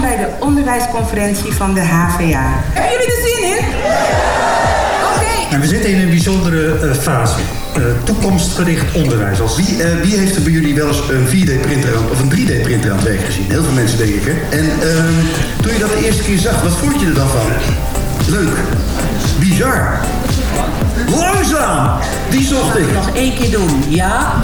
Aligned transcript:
Welkom 0.00 0.16
bij 0.16 0.26
de 0.26 0.44
onderwijsconferentie 0.44 1.52
van 1.52 1.74
de 1.74 1.80
HVA. 1.80 2.62
Hebben 2.72 2.92
jullie 2.92 3.06
er 3.06 3.28
zin 3.28 3.44
in? 3.44 3.64
Oké. 5.14 5.54
En 5.54 5.60
we 5.60 5.66
zitten 5.66 5.90
in 5.90 6.00
een 6.00 6.08
bijzondere 6.08 6.78
eh, 6.78 6.94
fase. 6.94 7.38
Uh, 7.78 7.84
toekomstgericht 8.04 8.94
onderwijs. 8.94 9.40
Als 9.40 9.56
wie, 9.56 9.82
eh, 9.82 10.00
wie 10.02 10.16
heeft 10.16 10.36
er 10.36 10.42
bij 10.42 10.52
jullie 10.52 10.74
wel 10.74 10.86
eens 10.86 11.00
een 11.08 11.26
4D-printer 11.26 11.92
of 12.10 12.20
een 12.20 12.28
3D-printer 12.28 12.90
aan 12.90 12.96
het 12.96 13.06
werk 13.06 13.24
gezien? 13.24 13.44
Heel 13.48 13.62
veel 13.62 13.72
mensen, 13.72 13.98
denk 13.98 14.10
ik, 14.10 14.22
hè? 14.24 14.56
En 14.56 14.64
ehm, 14.64 15.12
toen 15.62 15.72
je 15.72 15.78
dat 15.78 15.90
de 15.90 16.04
eerste 16.04 16.22
keer 16.22 16.38
zag, 16.38 16.62
wat 16.62 16.72
vond 16.72 17.00
je 17.00 17.06
er 17.06 17.14
dan 17.14 17.28
van? 17.28 17.46
Leuk. 18.26 18.56
Bizar. 19.38 20.00
Langzaam. 21.10 21.98
Die 22.30 22.46
zocht 22.46 22.78
ik. 22.78 22.92
Nog 22.92 23.10
één 23.14 23.34
keer 23.34 23.50
doen, 23.50 23.84
ja? 23.88 24.42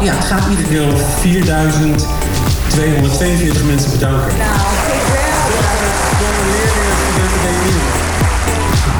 Ja, 0.00 0.14
het 0.14 0.24
gaat. 0.24 0.48
Ik 0.58 0.66
wil 0.66 0.96
4242 0.96 3.64
mensen 3.64 3.90
bedanken. 3.90 4.36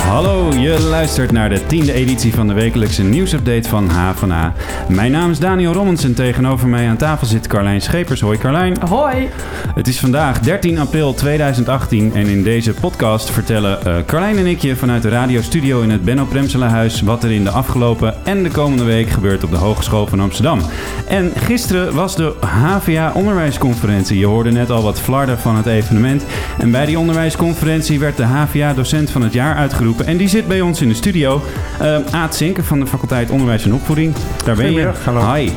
Hallo, 0.08 0.52
je 0.52 0.80
luistert 0.80 1.32
naar 1.32 1.48
de 1.48 1.66
tiende 1.66 1.92
editie 1.92 2.34
van 2.34 2.46
de 2.46 2.54
wekelijkse 2.54 3.02
nieuwsupdate 3.02 3.68
van 3.68 3.88
HVA. 3.88 4.52
Mijn 4.88 5.12
naam 5.12 5.30
is 5.30 5.38
Daniel 5.38 5.72
Rommens 5.72 6.04
en 6.04 6.14
tegenover 6.14 6.68
mij 6.68 6.88
aan 6.88 6.96
tafel 6.96 7.26
zit 7.26 7.46
Carlijn 7.46 7.80
Schepers. 7.80 8.20
Hoi 8.20 8.38
Carlijn. 8.38 8.76
Hoi. 8.88 9.28
Het 9.74 9.88
is 9.88 10.00
vandaag 10.00 10.40
13 10.40 10.78
april 10.78 11.14
2018 11.14 12.14
en 12.14 12.26
in 12.26 12.42
deze 12.42 12.74
podcast 12.74 13.30
vertellen 13.30 13.78
uh, 13.86 13.96
Carlijn 14.06 14.38
en 14.38 14.46
ik 14.46 14.60
je 14.60 14.76
vanuit 14.76 15.02
de 15.02 15.08
radiostudio 15.08 15.80
in 15.80 15.90
het 15.90 16.04
Benno 16.04 16.24
Premselenhuis 16.24 17.00
wat 17.00 17.24
er 17.24 17.32
in 17.32 17.44
de 17.44 17.50
afgelopen 17.50 18.14
en 18.24 18.42
de 18.42 18.50
komende 18.50 18.84
week 18.84 19.08
gebeurt 19.08 19.44
op 19.44 19.50
de 19.50 19.56
Hogeschool 19.56 20.06
van 20.06 20.20
Amsterdam. 20.20 20.60
En 21.08 21.32
gisteren 21.36 21.94
was 21.94 22.16
de 22.16 22.34
HVA 22.40 23.12
onderwijsconferentie. 23.14 24.18
Je 24.18 24.26
hoorde 24.26 24.50
net 24.50 24.70
al 24.70 24.82
wat 24.82 25.00
flarden 25.00 25.38
van 25.38 25.56
het 25.56 25.66
evenement. 25.66 26.24
En 26.58 26.70
bij 26.70 26.86
die 26.86 26.98
onderwijsconferentie 26.98 27.98
werd 27.98 28.16
de 28.16 28.24
HVA 28.24 28.72
docent 28.72 29.10
van 29.10 29.22
het 29.22 29.32
jaar 29.32 29.54
uitgeroepen 29.54 29.97
en 30.00 30.16
die 30.16 30.28
zit 30.28 30.46
bij 30.46 30.60
ons 30.60 30.80
in 30.80 30.88
de 30.88 30.94
studio. 30.94 31.42
Uh, 31.82 31.98
Aad 32.10 32.36
Zinken 32.36 32.64
van 32.64 32.80
de 32.80 32.86
faculteit 32.86 33.30
Onderwijs 33.30 33.64
en 33.64 33.74
Opvoeding. 33.74 34.14
Daar 34.44 34.56
ben 34.56 34.72
je. 34.72 34.90
Hallo. 35.04 35.34
Hi. 35.34 35.50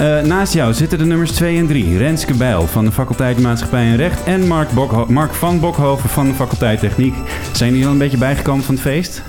Uh, 0.00 0.20
naast 0.20 0.52
jou 0.52 0.72
zitten 0.72 0.98
de 0.98 1.04
nummers 1.04 1.32
2 1.32 1.58
en 1.58 1.66
3. 1.66 1.98
Renske 1.98 2.34
Bijl 2.34 2.66
van 2.66 2.84
de 2.84 2.92
faculteit 2.92 3.40
Maatschappij 3.40 3.84
en 3.84 3.96
Recht. 3.96 4.24
En 4.24 4.46
Mark, 4.46 4.70
Bokho 4.70 5.06
Mark 5.08 5.34
van 5.34 5.60
Bokhoven 5.60 6.08
van 6.08 6.26
de 6.26 6.34
faculteit 6.34 6.80
Techniek. 6.80 7.14
Zijn 7.52 7.70
jullie 7.70 7.86
al 7.86 7.92
een 7.92 7.98
beetje 7.98 8.18
bijgekomen 8.18 8.64
van 8.64 8.74
het 8.74 8.82
feest? 8.82 9.22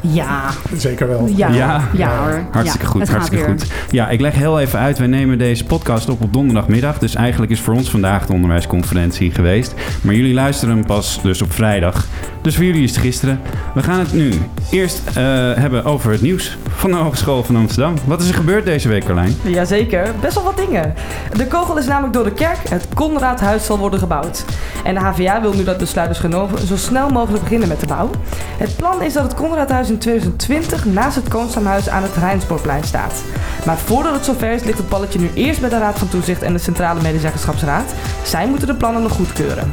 Ja. 0.00 0.50
Zeker 0.76 1.08
wel. 1.08 1.28
Ja, 1.36 1.48
ja. 1.48 1.88
ja 1.92 2.18
hoor. 2.18 2.42
Hartstikke 2.50 2.86
ja, 2.86 2.92
goed, 2.92 3.10
hartstikke 3.10 3.44
goed. 3.44 3.66
Ja, 3.90 4.08
ik 4.08 4.20
leg 4.20 4.34
heel 4.34 4.60
even 4.60 4.78
uit. 4.78 4.98
Wij 4.98 5.06
nemen 5.06 5.38
deze 5.38 5.64
podcast 5.64 6.08
op 6.08 6.22
op 6.22 6.32
donderdagmiddag. 6.32 6.98
Dus 6.98 7.14
eigenlijk 7.14 7.52
is 7.52 7.60
voor 7.60 7.74
ons 7.74 7.90
vandaag 7.90 8.26
de 8.26 8.32
onderwijsconferentie 8.32 9.30
geweest. 9.30 9.74
Maar 10.00 10.14
jullie 10.14 10.34
luisteren 10.34 10.74
hem 10.74 10.86
pas 10.86 11.22
dus 11.22 11.42
op 11.42 11.52
vrijdag. 11.52 12.06
Dus 12.42 12.56
voor 12.56 12.64
jullie 12.64 12.82
is 12.82 12.90
het 12.90 13.00
gisteren. 13.00 13.40
We 13.74 13.82
gaan 13.82 13.98
het 13.98 14.12
nu 14.12 14.32
eerst 14.70 15.02
uh, 15.08 15.14
hebben 15.54 15.84
over 15.84 16.10
het 16.10 16.20
nieuws 16.20 16.56
van 16.68 16.90
de 16.90 16.96
Hogeschool 16.96 17.44
van 17.44 17.56
Amsterdam. 17.56 17.94
Wat 18.04 18.22
is 18.22 18.28
er 18.28 18.34
gebeurd 18.34 18.64
deze 18.64 18.88
week, 18.88 19.04
Carlijn? 19.04 19.36
Jazeker, 19.42 20.14
best 20.20 20.34
wel 20.34 20.44
wat 20.44 20.56
dingen. 20.56 20.94
De 21.36 21.46
kogel 21.46 21.78
is 21.78 21.86
namelijk 21.86 22.12
door 22.12 22.24
de 22.24 22.32
kerk. 22.32 22.68
Het 22.68 22.86
Konraadhuis 22.94 23.64
zal 23.66 23.78
worden 23.78 23.98
gebouwd. 23.98 24.44
En 24.84 24.94
de 24.94 25.00
HVA 25.00 25.40
wil 25.40 25.52
nu 25.52 25.64
dat 25.64 25.78
besluit 25.78 26.08
dus 26.08 26.18
genomen 26.18 26.66
zo 26.66 26.76
snel 26.76 27.08
mogelijk 27.08 27.42
beginnen 27.42 27.68
met 27.68 27.80
de 27.80 27.86
bouw. 27.86 28.10
Het 28.58 28.76
plan 28.76 29.02
is 29.02 29.12
dat 29.12 29.22
het 29.22 29.34
Konraadhuis 29.34 29.87
in 29.88 29.98
2020 29.98 30.84
naast 30.84 31.16
het 31.16 31.28
Koonstamhuis 31.28 31.88
aan 31.88 32.02
het 32.02 32.16
Rijnspoorplein 32.16 32.84
staat. 32.84 33.22
Maar 33.66 33.78
voordat 33.78 34.14
het 34.14 34.24
zover 34.24 34.50
is, 34.50 34.64
ligt 34.64 34.78
het 34.78 34.88
balletje 34.88 35.18
nu 35.18 35.30
eerst 35.34 35.60
bij 35.60 35.68
de 35.68 35.78
Raad 35.78 35.98
van 35.98 36.08
Toezicht 36.08 36.42
en 36.42 36.52
de 36.52 36.58
Centrale 36.58 37.00
Medezeggenschapsraad. 37.00 37.94
Zij 38.24 38.48
moeten 38.48 38.66
de 38.66 38.74
plannen 38.74 39.02
nog 39.02 39.12
goedkeuren. 39.12 39.72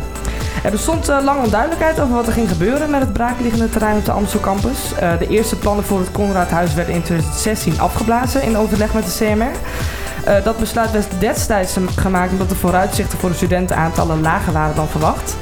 Er 0.63 0.71
bestond 0.71 1.09
uh, 1.09 1.17
lang 1.23 1.43
onduidelijkheid 1.43 1.99
over 1.99 2.15
wat 2.15 2.27
er 2.27 2.33
ging 2.33 2.49
gebeuren 2.49 2.89
met 2.89 3.01
het 3.01 3.13
braakliggende 3.13 3.69
terrein 3.69 3.97
op 3.97 4.05
de 4.05 4.11
Amstel 4.11 4.39
campus. 4.39 4.91
Uh, 4.93 5.17
de 5.19 5.27
eerste 5.27 5.55
plannen 5.55 5.85
voor 5.85 5.99
het 5.99 6.11
Konraadhuis 6.11 6.73
werden 6.73 6.93
in 6.93 7.01
2016 7.01 7.79
afgeblazen 7.79 8.43
in 8.43 8.57
overleg 8.57 8.93
met 8.93 9.05
de 9.05 9.25
CMR. 9.25 9.51
Uh, 10.27 10.43
dat 10.43 10.57
besluit 10.57 10.91
werd 10.91 11.07
destijds 11.19 11.77
gemaakt 11.95 12.31
omdat 12.31 12.49
de 12.49 12.55
vooruitzichten 12.55 13.19
voor 13.19 13.29
de 13.29 13.35
studentenaantallen 13.35 14.21
lager 14.21 14.53
waren 14.53 14.75
dan 14.75 14.87
verwacht. 14.87 15.35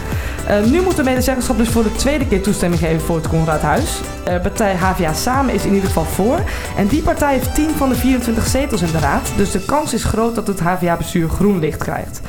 Uh, 0.49 0.63
nu 0.63 0.81
moet 0.81 0.95
de 0.95 1.03
medezeggenschap 1.03 1.57
dus 1.57 1.69
voor 1.69 1.83
de 1.83 1.91
tweede 1.91 2.27
keer 2.27 2.41
toestemming 2.41 2.81
geven 2.81 3.01
voor 3.01 3.15
het 3.15 3.27
Konraadhuis. 3.27 3.99
Uh, 4.27 4.41
partij 4.41 4.75
HVA 4.75 5.13
Samen 5.13 5.53
is 5.53 5.65
in 5.65 5.73
ieder 5.73 5.87
geval 5.87 6.05
voor. 6.05 6.39
En 6.77 6.87
die 6.87 7.01
partij 7.01 7.33
heeft 7.33 7.55
10 7.55 7.69
van 7.69 7.89
de 7.89 7.95
24 7.95 8.47
zetels 8.47 8.81
in 8.81 8.91
de 8.91 8.99
raad. 8.99 9.31
Dus 9.37 9.51
de 9.51 9.65
kans 9.65 9.93
is 9.93 10.03
groot 10.03 10.35
dat 10.35 10.47
het 10.47 10.59
HVA-bestuur 10.59 11.29
groen 11.29 11.59
licht 11.59 11.83
krijgt. 11.83 12.21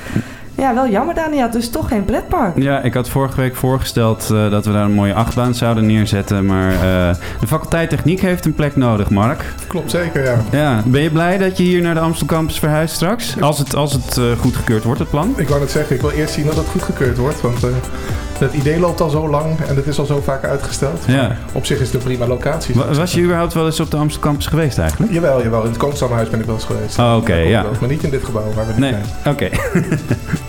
Ja, 0.54 0.74
wel 0.74 0.88
jammer 0.88 1.14
Daniel, 1.14 1.50
dus 1.50 1.70
toch 1.70 1.88
geen 1.88 2.04
pretpark. 2.04 2.62
Ja, 2.62 2.80
ik 2.80 2.94
had 2.94 3.08
vorige 3.08 3.40
week 3.40 3.56
voorgesteld 3.56 4.28
uh, 4.32 4.50
dat 4.50 4.64
we 4.66 4.72
daar 4.72 4.84
een 4.84 4.92
mooie 4.92 5.14
achtbaan 5.14 5.54
zouden 5.54 5.86
neerzetten. 5.86 6.46
Maar 6.46 6.72
uh, 6.72 6.80
de 7.40 7.46
faculteit 7.46 7.90
techniek 7.90 8.20
heeft 8.20 8.44
een 8.44 8.54
plek 8.54 8.76
nodig, 8.76 9.10
Mark. 9.10 9.44
Klopt 9.66 9.90
zeker, 9.90 10.24
ja. 10.24 10.36
Ja, 10.50 10.82
ben 10.86 11.02
je 11.02 11.10
blij 11.10 11.38
dat 11.38 11.56
je 11.56 11.62
hier 11.62 11.82
naar 11.82 11.94
de 11.94 12.00
Amstel 12.00 12.26
Campus 12.26 12.58
verhuist 12.58 12.94
straks? 12.94 13.40
Als 13.40 13.58
het, 13.58 13.74
als 13.74 13.92
het 13.92 14.16
uh, 14.16 14.24
goedgekeurd 14.38 14.84
wordt, 14.84 15.00
het 15.00 15.10
plan? 15.10 15.34
Ik 15.36 15.48
wou 15.48 15.60
net 15.60 15.70
zeggen, 15.70 15.94
ik 15.94 16.00
wil 16.00 16.10
eerst 16.10 16.34
zien 16.34 16.46
dat 16.46 16.56
het 16.56 16.66
goedgekeurd 16.66 17.18
wordt. 17.18 17.40
Want 17.40 17.60
het 18.38 18.52
idee 18.52 18.80
loopt 18.80 19.00
al 19.00 19.10
zo 19.10 19.28
lang 19.28 19.60
en 19.60 19.76
het 19.76 19.86
is 19.86 19.98
al 19.98 20.06
zo 20.06 20.20
vaak 20.20 20.44
uitgesteld. 20.44 21.04
Ja. 21.06 21.36
Op 21.52 21.66
zich 21.66 21.80
is 21.80 21.86
het 21.86 21.94
een 21.94 22.02
prima 22.02 22.26
locatie. 22.26 22.74
Was, 22.74 22.96
was 22.96 23.12
je 23.12 23.22
überhaupt 23.22 23.52
wel 23.52 23.66
eens 23.66 23.80
op 23.80 23.90
de 23.90 23.96
Amstel 23.96 24.20
Campus 24.20 24.46
geweest 24.46 24.78
eigenlijk? 24.78 25.12
Jawel, 25.12 25.42
jawel. 25.42 25.62
In 25.62 25.68
het 25.68 25.76
Koonstamhuis 25.76 26.28
ben 26.28 26.40
ik 26.40 26.46
wel 26.46 26.54
eens 26.54 26.64
geweest. 26.64 26.98
Oh, 26.98 27.16
oké, 27.16 27.16
okay, 27.16 27.48
ja. 27.48 27.64
Maar 27.80 27.88
niet 27.88 28.02
in 28.02 28.10
dit 28.10 28.24
gebouw 28.24 28.52
waar 28.54 28.66
we 28.66 28.72
nu 28.72 28.80
nee. 28.80 28.90
zijn. 28.90 29.34
Oké. 29.34 29.48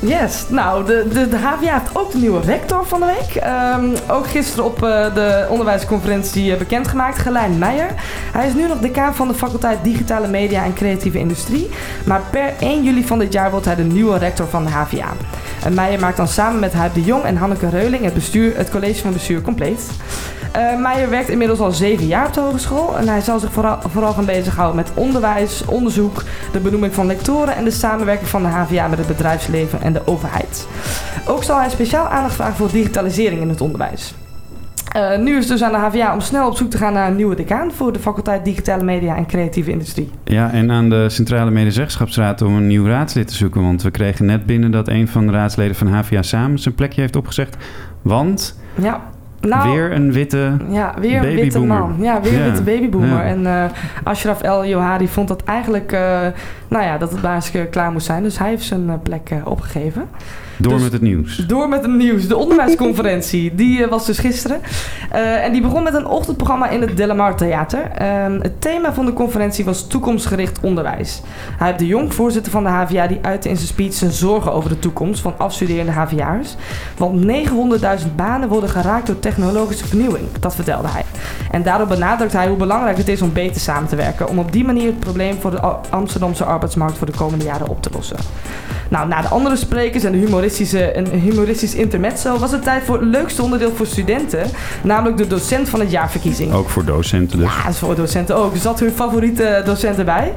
Yes, 0.00 0.44
nou, 0.48 0.84
de, 0.84 1.06
de, 1.12 1.28
de 1.28 1.36
HVA 1.36 1.78
heeft 1.78 1.96
ook 1.96 2.12
de 2.12 2.18
nieuwe 2.18 2.40
rector 2.40 2.86
van 2.86 3.00
de 3.00 3.06
week. 3.06 3.44
Um, 3.76 3.94
ook 4.08 4.26
gisteren 4.26 4.64
op 4.64 4.82
uh, 4.82 5.14
de 5.14 5.46
onderwijsconferentie 5.50 6.50
uh, 6.50 6.58
bekendgemaakt, 6.58 7.18
Gelijn 7.18 7.58
Meijer. 7.58 7.90
Hij 8.32 8.46
is 8.46 8.54
nu 8.54 8.66
nog 8.66 8.78
decaan 8.78 9.14
van 9.14 9.28
de 9.28 9.34
faculteit 9.34 9.78
Digitale 9.82 10.28
Media 10.28 10.64
en 10.64 10.74
Creatieve 10.74 11.18
Industrie. 11.18 11.70
Maar 12.06 12.20
per 12.30 12.52
1 12.60 12.82
juli 12.82 13.06
van 13.06 13.18
dit 13.18 13.32
jaar 13.32 13.50
wordt 13.50 13.66
hij 13.66 13.74
de 13.74 13.82
nieuwe 13.82 14.18
rector 14.18 14.46
van 14.46 14.64
de 14.64 14.70
HVA. 14.70 15.12
En 15.64 15.74
Meijer 15.74 16.00
maakt 16.00 16.16
dan 16.16 16.28
samen 16.28 16.60
met 16.60 16.72
Huip 16.72 16.94
de 16.94 17.04
Jong 17.04 17.24
en 17.24 17.36
Hanneke 17.36 17.68
Reuling 17.68 18.04
het, 18.04 18.14
bestuur, 18.14 18.56
het 18.56 18.70
college 18.70 19.00
van 19.00 19.12
bestuur 19.12 19.42
compleet. 19.42 19.90
Uh, 20.56 20.80
Meijer 20.80 21.10
werkt 21.10 21.28
inmiddels 21.28 21.58
al 21.58 21.72
zeven 21.72 22.06
jaar 22.06 22.26
op 22.26 22.34
de 22.34 22.40
hogeschool 22.40 22.98
en 22.98 23.08
hij 23.08 23.20
zal 23.20 23.38
zich 23.38 23.52
vooral, 23.52 23.78
vooral 23.86 24.12
gaan 24.12 24.24
bezighouden 24.24 24.76
met 24.76 24.90
onderwijs, 24.94 25.64
onderzoek, 25.64 26.22
de 26.52 26.58
benoeming 26.58 26.94
van 26.94 27.06
lectoren 27.06 27.56
en 27.56 27.64
de 27.64 27.70
samenwerking 27.70 28.28
van 28.28 28.42
de 28.42 28.48
HVA 28.48 28.88
met 28.88 28.98
het 28.98 29.06
bedrijfsleven 29.06 29.82
en 29.88 29.94
de 29.94 30.06
overheid. 30.06 30.68
Ook 31.26 31.42
zal 31.42 31.58
hij 31.58 31.70
speciaal 31.70 32.08
aandacht 32.08 32.34
vragen 32.34 32.54
voor 32.54 32.70
digitalisering 32.70 33.40
in 33.40 33.48
het 33.48 33.60
onderwijs. 33.60 34.14
Uh, 34.96 35.18
nu 35.18 35.36
is 35.36 35.48
het 35.48 35.48
dus 35.48 35.62
aan 35.62 35.72
de 35.72 35.78
HVA 35.78 36.12
om 36.12 36.20
snel 36.20 36.48
op 36.48 36.56
zoek 36.56 36.70
te 36.70 36.76
gaan 36.76 36.92
naar 36.92 37.08
een 37.08 37.16
nieuwe 37.16 37.34
decaan 37.34 37.72
voor 37.72 37.92
de 37.92 37.98
faculteit 37.98 38.44
Digitale 38.44 38.84
Media 38.84 39.16
en 39.16 39.26
Creatieve 39.26 39.70
Industrie. 39.70 40.10
Ja, 40.24 40.50
en 40.52 40.70
aan 40.70 40.90
de 40.90 41.08
Centrale 41.08 41.50
Medezeggenschapsraad 41.50 42.42
om 42.42 42.56
een 42.56 42.66
nieuw 42.66 42.86
raadslid 42.86 43.28
te 43.28 43.34
zoeken. 43.34 43.62
Want 43.62 43.82
we 43.82 43.90
kregen 43.90 44.26
net 44.26 44.46
binnen 44.46 44.70
dat 44.70 44.88
een 44.88 45.08
van 45.08 45.26
de 45.26 45.32
raadsleden 45.32 45.76
van 45.76 45.86
HVA 45.86 46.22
samen 46.22 46.58
zijn 46.58 46.74
plekje 46.74 47.00
heeft 47.00 47.16
opgezegd. 47.16 47.56
Want 48.02 48.58
ja. 48.74 49.00
Nou, 49.40 49.70
weer 49.70 49.92
een 49.92 50.12
witte 50.12 50.56
Ja, 50.70 50.94
weer 51.00 51.24
een 51.24 51.34
witte 51.34 51.60
man. 51.60 51.96
Ja, 52.00 52.20
weer 52.20 52.32
een 52.32 52.38
ja. 52.38 52.44
witte 52.44 52.62
babyboomer. 52.62 53.08
Ja. 53.08 53.22
En 53.22 53.40
uh, 53.40 53.64
Ashraf 54.02 54.42
El 54.42 54.66
Johari 54.66 55.08
vond 55.08 55.28
dat 55.28 55.42
eigenlijk, 55.44 55.92
uh, 55.92 56.00
nou 56.68 56.84
ja, 56.84 56.98
dat 56.98 57.10
het 57.10 57.20
basisje 57.20 57.66
klaar 57.70 57.92
moest 57.92 58.06
zijn. 58.06 58.22
Dus 58.22 58.38
hij 58.38 58.48
heeft 58.48 58.64
zijn 58.64 58.86
uh, 58.86 58.92
plek 59.02 59.30
opgegeven. 59.44 60.08
Door 60.58 60.72
dus, 60.72 60.82
met 60.82 60.92
het 60.92 61.02
nieuws. 61.02 61.36
Door 61.36 61.68
met 61.68 61.82
het 61.82 61.94
nieuws. 61.94 62.26
De 62.26 62.36
onderwijsconferentie, 62.36 63.54
die 63.54 63.86
was 63.86 64.06
dus 64.06 64.18
gisteren. 64.18 64.60
en 65.42 65.52
die 65.52 65.62
begon 65.62 65.82
met 65.82 65.94
een 65.94 66.06
ochtendprogramma 66.06 66.68
in 66.68 66.80
het 66.80 66.96
Delamar 66.96 67.36
Theater. 67.36 67.80
het 68.42 68.60
thema 68.60 68.92
van 68.92 69.06
de 69.06 69.12
conferentie 69.12 69.64
was 69.64 69.86
toekomstgericht 69.86 70.60
onderwijs. 70.60 71.22
Hij 71.58 71.66
heeft 71.66 71.78
de 71.78 71.86
Jong, 71.86 72.14
voorzitter 72.14 72.52
van 72.52 72.62
de 72.62 72.68
HVA, 72.68 73.06
die 73.06 73.18
uitte 73.22 73.48
in 73.48 73.56
zijn 73.56 73.68
speech 73.68 73.92
zijn 73.92 74.10
zorgen 74.10 74.52
over 74.52 74.70
de 74.70 74.78
toekomst 74.78 75.20
van 75.20 75.34
afstuderende 75.38 75.92
HVA'ers. 75.92 76.56
Want 76.96 77.26
900.000 77.26 78.14
banen 78.16 78.48
worden 78.48 78.70
geraakt 78.70 79.06
door 79.06 79.18
technologische 79.18 79.86
vernieuwing. 79.86 80.24
Dat 80.40 80.54
vertelde 80.54 80.88
hij. 80.88 81.04
En 81.50 81.62
daarop 81.62 81.88
benadrukt 81.88 82.32
hij 82.32 82.48
hoe 82.48 82.56
belangrijk 82.56 82.96
het 82.96 83.08
is 83.08 83.22
om 83.22 83.32
beter 83.32 83.60
samen 83.60 83.88
te 83.88 83.96
werken. 83.96 84.28
Om 84.28 84.38
op 84.38 84.52
die 84.52 84.64
manier 84.64 84.86
het 84.86 85.00
probleem 85.00 85.40
voor 85.40 85.50
de 85.50 85.60
Amsterdamse 85.90 86.44
arbeidsmarkt 86.44 86.98
voor 86.98 87.06
de 87.06 87.16
komende 87.16 87.44
jaren 87.44 87.68
op 87.68 87.82
te 87.82 87.90
lossen. 87.92 88.16
Nou, 88.88 89.08
na 89.08 89.20
de 89.20 89.28
andere 89.28 89.56
sprekers 89.56 90.04
en 90.04 90.12
de 90.12 90.18
humoristische, 90.48 90.96
een 90.96 91.20
humoristisch 91.20 91.74
intermezzo 91.74 92.38
was 92.38 92.50
het 92.50 92.62
tijd 92.62 92.82
voor 92.84 93.00
het 93.00 93.08
leukste 93.08 93.42
onderdeel 93.42 93.72
voor 93.74 93.86
studenten. 93.86 94.50
Namelijk 94.82 95.16
de 95.16 95.26
docent 95.26 95.68
van 95.68 95.80
het 95.80 95.90
jaarverkiezing. 95.90 96.52
Ook 96.52 96.68
voor 96.68 96.84
docenten 96.84 97.38
dus. 97.38 97.48
Ja, 97.64 97.72
voor 97.72 97.94
docenten 97.94 98.36
ook. 98.36 98.54
Er 98.54 98.60
zat 98.60 98.80
hun 98.80 98.90
favoriete 98.90 99.62
docent 99.64 99.98
erbij. 99.98 100.32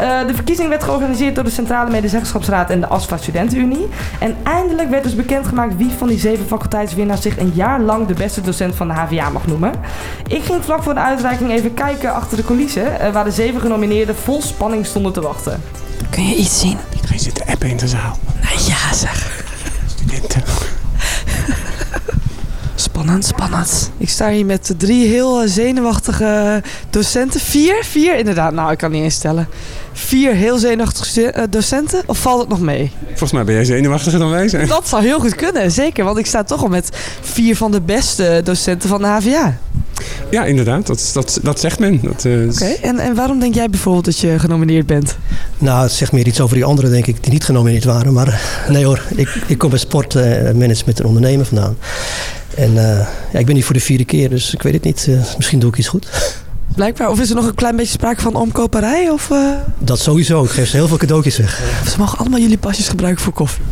Uh, 0.00 0.26
de 0.26 0.34
verkiezing 0.34 0.68
werd 0.68 0.82
georganiseerd 0.82 1.34
door 1.34 1.44
de 1.44 1.50
Centrale 1.50 1.90
Medezeggenschapsraad 1.90 2.70
en 2.70 2.80
de 2.80 2.86
ASFA 2.86 3.16
Studentenunie. 3.16 3.88
En 4.20 4.36
eindelijk 4.42 4.90
werd 4.90 5.02
dus 5.02 5.14
bekendgemaakt 5.14 5.76
wie 5.76 5.90
van 5.98 6.08
die 6.08 6.18
zeven 6.18 6.46
faculteitswinnaars 6.46 7.22
zich 7.22 7.38
een 7.38 7.52
jaar 7.54 7.80
lang 7.80 8.06
de 8.06 8.14
beste 8.14 8.40
docent 8.40 8.74
van 8.74 8.88
de 8.88 8.94
HVA 8.94 9.28
mag 9.30 9.46
noemen. 9.46 9.72
Ik 10.26 10.42
ging 10.42 10.64
vlak 10.64 10.82
voor 10.82 10.94
de 10.94 11.00
uitreiking 11.00 11.50
even 11.50 11.74
kijken 11.74 12.14
achter 12.14 12.36
de 12.36 12.44
coulissen, 12.44 12.82
uh, 12.82 13.12
waar 13.12 13.24
de 13.24 13.30
zeven 13.30 13.60
genomineerden 13.60 14.16
vol 14.16 14.42
spanning 14.42 14.86
stonden 14.86 15.12
te 15.12 15.20
wachten. 15.20 15.62
Kun 16.10 16.28
je 16.28 16.34
iets 16.34 16.60
zien? 16.60 16.78
Iedereen 16.94 17.18
zit 17.18 17.34
te 17.34 17.46
appen 17.46 17.68
in 17.68 17.76
de 17.76 17.88
zaal. 17.88 18.18
Nou 18.42 18.54
ja, 18.66 18.94
zeg. 18.94 19.39
Spannend, 22.74 23.24
spannend. 23.24 23.90
Ik 23.96 24.08
sta 24.08 24.28
hier 24.30 24.46
met 24.46 24.74
drie 24.76 25.06
heel 25.06 25.42
eh, 25.42 25.48
zenuwachtige 25.48 26.62
docenten. 26.90 27.40
Vier? 27.40 27.84
Vier, 27.84 28.16
inderdaad. 28.16 28.52
Nou, 28.52 28.72
ik 28.72 28.78
kan 28.78 28.90
niet 28.90 29.02
eens 29.02 29.14
stellen. 29.14 29.48
Vier 29.92 30.32
heel 30.32 30.58
zenuwachtige 30.58 31.30
eh, 31.30 31.44
docenten? 31.50 32.02
Of 32.06 32.18
valt 32.18 32.40
het 32.40 32.48
nog 32.48 32.60
mee? 32.60 32.92
Volgens 33.06 33.32
mij 33.32 33.44
ben 33.44 33.54
jij 33.54 33.64
zenuwachtiger 33.64 34.18
dan 34.18 34.30
wij 34.30 34.48
zijn. 34.48 34.68
Dat 34.68 34.88
zou 34.88 35.02
heel 35.02 35.20
goed 35.20 35.34
kunnen, 35.34 35.70
zeker. 35.70 36.04
Want 36.04 36.18
ik 36.18 36.26
sta 36.26 36.44
toch 36.44 36.62
al 36.62 36.68
met 36.68 36.88
vier 37.20 37.56
van 37.56 37.70
de 37.70 37.80
beste 37.80 38.40
docenten 38.44 38.88
van 38.88 39.00
de 39.00 39.06
HVA. 39.06 39.58
Ja, 40.30 40.44
inderdaad. 40.44 40.86
Dat, 40.86 41.10
dat, 41.12 41.38
dat 41.42 41.60
zegt 41.60 41.78
men. 41.78 42.00
Dat, 42.02 42.24
eh, 42.24 42.48
Oké, 42.50 42.64
en, 42.64 42.98
en 42.98 43.14
waarom 43.14 43.40
denk 43.40 43.54
jij 43.54 43.70
bijvoorbeeld 43.70 44.04
dat 44.04 44.18
je 44.18 44.38
genomineerd 44.38 44.86
bent? 44.86 45.16
Nou, 45.58 45.82
het 45.82 45.92
zegt 45.92 46.12
meer 46.12 46.26
iets 46.26 46.40
over 46.40 46.54
die 46.56 46.64
anderen, 46.64 46.90
denk 46.90 47.06
ik, 47.06 47.22
die 47.22 47.32
niet 47.32 47.44
genomineerd 47.44 47.84
waren. 47.84 48.12
Maar 48.12 48.28
eh, 48.28 48.70
nee 48.70 48.84
hoor, 48.84 49.02
ik, 49.14 49.28
ik 49.46 49.58
kom 49.58 49.70
bij 49.70 49.78
sportmanagement 49.78 51.00
en 51.00 51.06
ondernemen 51.06 51.46
vandaan. 51.46 51.76
En 52.56 52.78
eh, 52.78 53.06
ja, 53.32 53.38
ik 53.38 53.46
ben 53.46 53.54
hier 53.54 53.64
voor 53.64 53.74
de 53.74 53.80
vierde 53.80 54.04
keer, 54.04 54.28
dus 54.30 54.54
ik 54.54 54.62
weet 54.62 54.72
het 54.72 54.84
niet. 54.84 55.06
Eh, 55.08 55.36
misschien 55.36 55.58
doe 55.58 55.70
ik 55.70 55.78
iets 55.78 55.88
goed. 55.88 56.06
Blijkbaar. 56.74 57.08
Of 57.10 57.20
is 57.20 57.28
er 57.30 57.36
nog 57.36 57.46
een 57.46 57.54
klein 57.54 57.76
beetje 57.76 57.92
sprake 57.92 58.20
van 58.20 58.34
omkoperij? 58.34 59.10
Of, 59.10 59.30
eh, 59.30 59.50
Dat 59.78 59.98
sowieso. 60.00 60.44
Ik 60.44 60.50
geef 60.50 60.68
ze 60.68 60.76
heel 60.76 60.88
veel 60.88 60.96
cadeautjes 60.96 61.36
weg. 61.36 61.60
Ze 61.90 61.98
mogen 61.98 62.18
allemaal 62.18 62.40
jullie 62.40 62.58
pasjes 62.58 62.88
gebruiken 62.88 63.24
voor 63.24 63.32
koffie. 63.32 63.62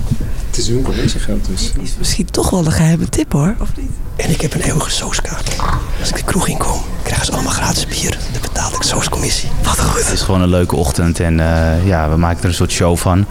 Het 0.58 0.68
is 0.68 0.82
collegegeld 0.82 1.46
dus. 1.46 1.72
Is 1.82 1.94
misschien 1.98 2.30
toch 2.30 2.50
wel 2.50 2.66
een 2.66 2.72
geheime 2.72 3.08
tip 3.08 3.32
hoor, 3.32 3.54
of 3.60 3.68
niet? 3.76 3.90
En 4.16 4.30
ik 4.30 4.40
heb 4.40 4.54
een 4.54 4.60
eeuwige 4.60 4.90
sooskaart. 4.90 5.56
Als 6.00 6.08
ik 6.08 6.16
de 6.16 6.22
kroeg 6.24 6.48
inkom, 6.48 6.80
krijgen 7.02 7.26
ze 7.26 7.32
allemaal 7.32 7.52
gratis 7.52 7.86
bier. 7.86 8.18
Dan 8.32 8.40
betaal 8.40 8.72
ik 8.74 8.82
sooscommissie. 8.82 9.48
Wat 9.62 9.80
goed. 9.80 10.04
Het 10.04 10.12
is 10.12 10.20
gewoon 10.20 10.40
een 10.40 10.48
leuke 10.48 10.76
ochtend 10.76 11.20
en 11.20 11.40
eh, 11.40 11.86
ja, 11.86 12.10
we 12.10 12.16
maken 12.16 12.42
er 12.42 12.48
een 12.48 12.54
soort 12.54 12.70
show 12.72 12.96
van. 12.96 13.26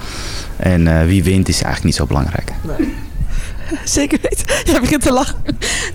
En 0.57 0.87
eh, 0.99 1.05
wie 1.05 1.23
wint 1.23 1.47
is 1.47 1.55
eigenlijk 1.55 1.83
niet 1.83 1.95
zo 1.95 2.05
belangrijk. 2.05 2.51
Zeker 3.83 4.19
weten. 4.21 4.45
Jij 4.71 4.79
begint 4.81 5.01
te 5.01 5.11
lachen. 5.11 5.35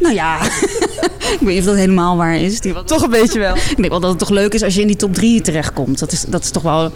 Nou 0.01 0.15
ja, 0.15 0.43
ik 1.35 1.39
weet 1.41 1.49
niet 1.49 1.59
of 1.59 1.65
dat 1.65 1.77
helemaal 1.77 2.17
waar 2.17 2.37
is. 2.37 2.61
Die- 2.61 2.85
Toch 2.85 3.03
een 3.03 3.11
beetje 3.11 3.39
wel. 3.39 3.57
Ik 3.71 3.77
denk 3.77 3.89
wel 3.89 4.01
dat 4.01 4.11
het 4.11 4.19
toch 4.19 4.31
leuk 4.31 4.55
is 4.55 4.63
als 4.63 4.75
je 4.75 4.81
in 4.81 4.87
die 4.87 4.97
top 4.97 5.15
3 5.15 5.41
terechtkomt. 5.41 5.99
Dat 5.99 6.13
is, 6.13 6.25
dat 6.29 6.43
is 6.43 6.51
toch 6.51 6.63
wel 6.63 6.93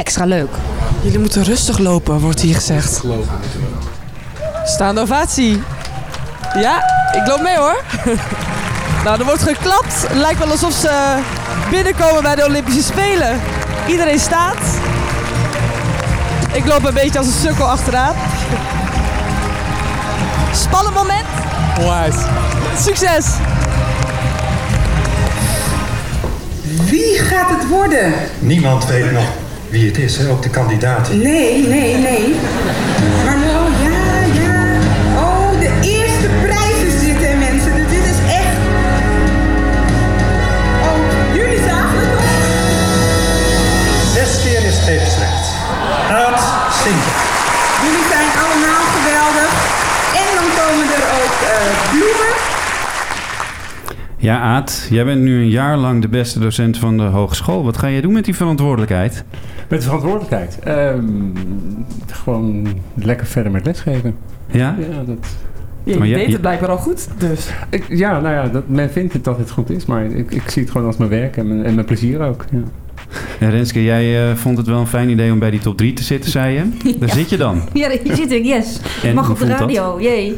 extra 0.00 0.24
leuk. 0.24 0.50
Jullie 1.02 1.18
moeten 1.18 1.44
rustig 1.44 1.78
lopen, 1.78 2.20
wordt 2.20 2.40
hier 2.40 2.54
gezegd. 2.54 3.00
Staande 4.64 5.00
ovatie. 5.00 5.62
Ja, 6.54 6.82
ik 7.12 7.26
loop 7.26 7.40
mee 7.42 7.56
hoor. 7.56 7.82
nou, 9.04 9.18
er 9.18 9.24
wordt 9.24 9.42
geklapt. 9.42 10.02
Het 10.08 10.16
lijkt 10.16 10.38
wel 10.38 10.50
alsof 10.50 10.72
ze 10.72 11.18
binnenkomen 11.70 12.22
bij 12.22 12.34
de 12.34 12.44
Olympische 12.44 12.82
Spelen. 12.82 13.40
Iedereen 13.88 14.18
staat. 14.18 14.58
Ik 16.52 16.66
loop 16.66 16.84
een 16.84 16.94
beetje 16.94 17.18
als 17.18 17.26
een 17.26 17.40
sukkel 17.40 17.66
achteraan. 17.66 18.14
Spannend 20.64 20.94
moment. 20.94 21.26
Succes. 22.78 23.26
Wie 26.62 27.18
gaat 27.18 27.50
het 27.50 27.68
worden? 27.68 28.12
Niemand 28.38 28.86
weet 28.86 29.12
nog 29.12 29.24
wie 29.70 29.86
het 29.86 29.98
is, 29.98 30.16
hè? 30.16 30.30
ook 30.30 30.42
de 30.42 30.50
kandidaten. 30.50 31.18
Nee, 31.18 31.66
nee, 31.66 31.96
nee. 31.96 32.34
Ja, 54.22 54.40
Aad, 54.40 54.86
jij 54.90 55.04
bent 55.04 55.20
nu 55.20 55.40
een 55.40 55.48
jaar 55.48 55.76
lang 55.76 56.02
de 56.02 56.08
beste 56.08 56.38
docent 56.38 56.78
van 56.78 56.96
de 56.96 57.02
hogeschool. 57.02 57.64
Wat 57.64 57.76
ga 57.78 57.86
je 57.86 58.00
doen 58.02 58.12
met 58.12 58.24
die 58.24 58.36
verantwoordelijkheid? 58.36 59.24
Met 59.68 59.84
verantwoordelijkheid. 59.84 60.58
Ehm, 60.58 61.04
gewoon 62.06 62.66
lekker 62.94 63.26
verder 63.26 63.52
met 63.52 63.64
lesgeven. 63.64 64.14
Ja? 64.46 64.76
Ja, 64.78 65.02
dat, 65.06 65.16
Je 65.84 65.98
Maar 65.98 66.06
jij- 66.06 66.16
deed 66.16 66.26
je- 66.26 66.32
het 66.32 66.40
blijkbaar 66.40 66.68
al 66.70 66.76
goed, 66.76 67.08
dus. 67.18 67.50
ik, 67.70 67.84
ja 67.88 68.20
nou 68.20 68.34
ja, 68.34 68.48
dat, 68.48 68.68
men 68.68 68.90
vindt 68.90 69.12
het 69.12 69.24
dat 69.24 69.38
het 69.38 69.50
goed 69.50 69.70
is, 69.70 69.86
maar 69.86 70.04
ik, 70.04 70.30
ik 70.30 70.50
zie 70.50 70.62
het 70.62 70.70
gewoon 70.70 70.86
als 70.86 70.96
mijn 70.96 71.10
werk 71.10 71.36
en 71.36 71.48
mijn, 71.48 71.64
en 71.64 71.74
mijn 71.74 71.86
plezier 71.86 72.20
ook. 72.20 72.44
Ja. 72.50 72.58
En 73.38 73.50
Renske, 73.50 73.82
jij 73.82 74.30
eh, 74.30 74.36
vond 74.36 74.56
het 74.56 74.66
wel 74.66 74.78
een 74.80 74.86
fijn 74.86 75.08
idee 75.08 75.32
om 75.32 75.38
bij 75.38 75.50
die 75.50 75.60
top 75.60 75.76
3 75.76 75.92
te 75.92 76.02
zitten, 76.02 76.30
zei 76.30 76.54
je. 76.54 76.68
Daar 76.98 77.08
zit 77.10 77.30
je 77.30 77.36
dan. 77.36 77.62
Ja, 77.72 77.90
hier 78.02 78.16
zit 78.16 78.30
ik, 78.32 78.44
yes. 78.44 78.80
En 79.02 79.14
Mag 79.14 79.30
op 79.30 79.38
de 79.38 79.46
dat? 79.46 79.60
radio, 79.60 80.00
jee. 80.00 80.36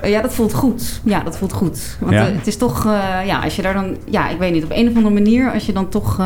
Eh, 0.00 0.10
ja, 0.10 0.22
dat 0.22 0.34
voelt 0.34 0.54
goed. 0.54 1.00
Ja, 1.04 1.20
dat 1.22 1.38
voelt 1.38 1.52
goed. 1.52 1.96
Want 2.00 2.12
Ja? 2.12 2.26
eh, 2.28 2.34
het 2.36 2.46
is 2.46 2.56
toch, 2.56 2.84
ja, 3.26 3.40
als 3.42 3.56
je 3.56 3.62
daar 3.62 3.74
dan, 3.74 3.96
ja, 4.10 4.28
ik 4.30 4.38
weet 4.38 4.52
niet, 4.52 4.64
op 4.64 4.70
een 4.74 4.88
of 4.88 4.94
andere 4.96 5.14
manier, 5.14 5.52
als 5.52 5.66
je 5.66 5.72
dan 5.72 5.88
toch 5.88 6.20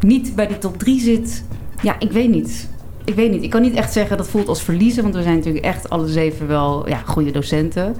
niet 0.00 0.34
bij 0.34 0.46
die 0.46 0.58
top 0.58 0.78
3 0.78 1.00
zit, 1.00 1.44
ja, 1.82 1.96
ik 1.98 2.12
weet 2.12 2.30
niet. 2.30 2.68
Ik 3.04 3.14
weet 3.14 3.30
niet. 3.30 3.42
Ik 3.42 3.50
kan 3.50 3.62
niet 3.62 3.74
echt 3.74 3.92
zeggen 3.92 4.16
dat 4.16 4.28
voelt 4.28 4.48
als 4.48 4.62
verliezen, 4.62 5.02
want 5.02 5.14
we 5.14 5.22
zijn 5.22 5.36
natuurlijk 5.36 5.64
echt 5.64 5.90
alle 5.90 6.06
zeven 6.08 6.46
wel 6.46 6.88
ja, 6.88 7.02
goede 7.04 7.30
docenten. 7.30 7.96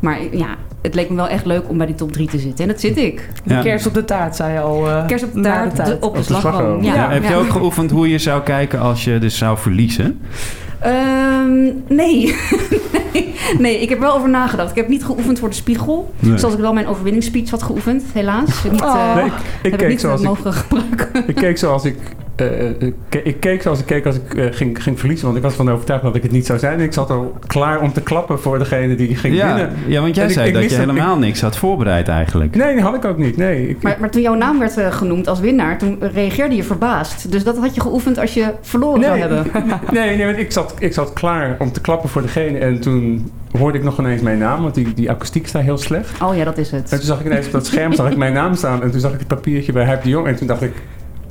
Maar 0.00 0.18
ja, 0.32 0.46
het 0.82 0.94
leek 0.94 1.10
me 1.10 1.16
wel 1.16 1.28
echt 1.28 1.46
leuk 1.46 1.68
om 1.68 1.76
bij 1.76 1.86
die 1.86 1.94
top 1.94 2.12
3 2.12 2.28
te 2.28 2.38
zitten. 2.38 2.64
En 2.64 2.70
dat 2.70 2.80
zit 2.80 2.96
ik. 2.96 3.28
De 3.44 3.54
Ja. 3.54 3.62
kerst 3.62 3.86
op 3.86 3.94
de 3.94 4.04
taart, 4.04 4.36
zei 4.36 4.52
je 4.52 4.60
al. 4.60 4.88
eh, 4.88 5.06
Kerst 5.06 5.24
op 5.24 5.32
de 5.34 5.40
taart, 5.40 5.76
de- 5.86 5.96
op 6.00 6.12
de 6.12 6.18
de 6.18 6.24
slagroom. 6.24 6.52
slagroom. 6.52 6.82
Ja, 6.82 6.94
Ja, 6.94 7.10
heb 7.10 7.24
je 7.24 7.34
ook 7.34 7.50
geoefend 7.50 7.90
hoe 7.90 8.08
je 8.08 8.18
zou 8.18 8.42
kijken 8.42 8.80
als 8.80 9.04
je 9.04 9.18
dus 9.18 9.38
zou 9.38 9.58
verliezen? 9.58 10.20
Ehm, 10.78 11.62
nee. 11.88 12.34
nee. 13.12 13.34
Nee, 13.58 13.80
ik 13.80 13.88
heb 13.88 13.98
wel 14.00 14.14
over 14.14 14.28
nagedacht. 14.28 14.70
Ik 14.70 14.76
heb 14.76 14.88
niet 14.88 15.04
geoefend 15.04 15.38
voor 15.38 15.48
de 15.48 15.54
spiegel. 15.54 16.14
Nee. 16.18 16.38
Zoals 16.38 16.54
ik 16.54 16.60
wel 16.60 16.72
mijn 16.72 16.86
overwinningsspeech 16.86 17.50
had 17.50 17.62
geoefend, 17.62 18.02
helaas. 18.12 18.62
Niet, 18.70 18.82
Oh. 18.82 18.94
eh, 18.94 19.14
Nee, 19.14 19.24
ik, 19.24 19.32
ik 19.32 19.42
heb 19.62 19.72
ik 19.72 19.78
keek 19.78 19.88
niet 19.88 20.00
zoals 20.00 20.20
ik, 20.20 20.26
mogen 20.26 20.52
gebruiken. 20.52 21.08
ik 21.26 21.34
keek 21.34 21.58
zoals 21.58 21.84
ik, 21.84 21.96
eh, 22.40 22.68
eh, 22.68 22.74
ik 22.78 22.94
ke- 23.08 23.22
ik 23.22 23.40
keek 23.40 23.62
zoals 23.62 23.80
ik 23.80 23.86
keek 23.86 24.06
als 24.06 24.16
ik 24.16 24.34
eh, 24.34 24.46
ging, 24.50 24.82
ging 24.82 24.98
verliezen, 24.98 25.24
want 25.26 25.36
ik 25.38 25.42
was 25.44 25.54
van 25.54 25.70
overtuigd 25.70 26.02
dat 26.02 26.14
ik 26.14 26.22
het 26.22 26.32
niet 26.32 26.46
zou 26.46 26.58
zijn. 26.58 26.78
En 26.78 26.84
ik 26.84 26.92
zat 26.92 27.10
al 27.10 27.34
klaar 27.46 27.80
om 27.80 27.92
te 27.92 28.00
klappen 28.00 28.40
voor 28.40 28.58
degene 28.58 28.94
die 28.94 29.16
ging 29.16 29.34
Ja, 29.34 29.46
winnen. 29.54 29.72
ja, 29.86 30.00
want 30.00 30.14
jij 30.14 30.24
En 30.24 30.30
zei 30.30 30.46
ik 30.48 30.54
dat 30.54 30.62
je 30.62 30.68
dat- 30.68 30.78
helemaal 30.78 31.18
niks 31.18 31.40
had 31.40 31.56
voorbereid 31.56 32.08
eigenlijk. 32.08 32.56
Nee, 32.56 32.72
die 32.74 32.82
had 32.82 32.94
ik 32.94 33.04
ook 33.04 33.18
niet. 33.18 33.36
Nee, 33.36 33.68
ik, 33.68 33.82
Maar, 33.82 33.96
maar 34.00 34.10
toen 34.10 34.22
jouw 34.22 34.34
naam 34.34 34.58
werd 34.58 34.76
genoemd 34.90 35.26
als 35.28 35.40
winnaar, 35.40 35.78
toen 35.78 35.98
reageerde 36.12 36.54
je 36.56 36.62
verbaasd. 36.64 37.32
Dus 37.32 37.44
dat 37.44 37.58
had 37.58 37.74
je 37.74 37.80
geoefend 37.80 38.18
als 38.18 38.34
je 38.34 38.46
verloren 38.60 39.02
zou 39.04 39.18
hebben. 39.18 39.46
Nee, 39.92 40.16
nee 40.16 40.26
want 40.26 40.38
ik, 40.38 40.52
zat, 40.52 40.74
ik 40.78 40.92
zat 40.92 41.12
klaar 41.12 41.56
om 41.58 41.72
te 41.72 41.80
klappen 41.80 42.08
voor 42.08 42.22
degene. 42.22 42.58
En 42.58 42.80
toen 42.80 43.30
hoorde 43.58 43.78
ik 43.78 43.84
nog 43.84 43.98
ineens 43.98 44.22
mijn 44.22 44.38
naam, 44.38 44.62
want 44.62 44.74
die, 44.74 44.94
die 44.94 45.10
akoestiek 45.10 45.46
staat 45.48 45.62
heel 45.62 45.78
slecht. 45.78 46.22
Oh 46.22 46.36
ja, 46.36 46.44
dat 46.44 46.58
is 46.58 46.70
En 46.72 46.76
het. 46.76 46.88
toen 46.88 46.98
zag 47.00 47.20
ik 47.20 47.26
ineens 47.26 47.46
op 47.46 47.52
dat 47.52 47.66
scherm 47.66 47.92
zag 47.92 48.10
ik 48.10 48.16
mijn 48.16 48.32
naam 48.32 48.54
staan. 48.54 48.82
En 48.82 48.90
toen 48.90 49.00
zag 49.00 49.12
ik 49.12 49.18
het 49.18 49.28
papiertje 49.28 49.72
bij 49.72 49.84
Huip 49.84 50.02
de 50.02 50.08
Jong. 50.08 50.26
En 50.26 50.36
toen 50.36 50.46
dacht 50.46 50.62
ik, 50.62 50.72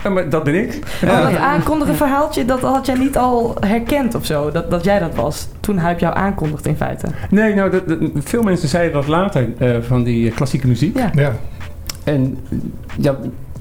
ja, 0.04 0.10
maar 0.10 0.30
dat 0.30 0.44
ben 0.44 0.56
ik. 0.56 0.80
Maar 1.06 1.22
dat 1.22 1.32
Ja. 1.32 1.38
aankondigen 1.38 1.96
verhaaltje, 1.96 2.46
dat 2.46 2.60
had 2.62 2.86
jij 2.86 2.96
niet 2.98 3.18
al 3.18 3.56
herkend 3.60 4.16
of 4.16 4.26
zo? 4.26 4.52
Dat, 4.52 4.72
dat 4.72 4.84
jij 4.84 5.00
dat 5.00 5.16
was? 5.16 5.48
Toen 5.60 5.78
Huip 5.78 6.00
jou 6.00 6.16
aankondigt 6.16 6.66
in 6.66 6.76
feite. 6.76 7.08
Nee, 7.30 7.54
nou, 7.56 7.70
dat, 7.72 7.88
dat- 7.88 8.00
veel 8.16 8.44
mensen 8.44 8.68
zeiden 8.70 8.94
dat 8.94 9.08
later 9.08 9.48
eh, 9.58 9.76
van 9.82 10.04
die 10.04 10.32
klassieke 10.32 10.68
muziek. 10.68 10.98
Ja. 10.98 11.12
Ja. 11.14 11.32
En 12.04 12.38
ja, 12.98 13.16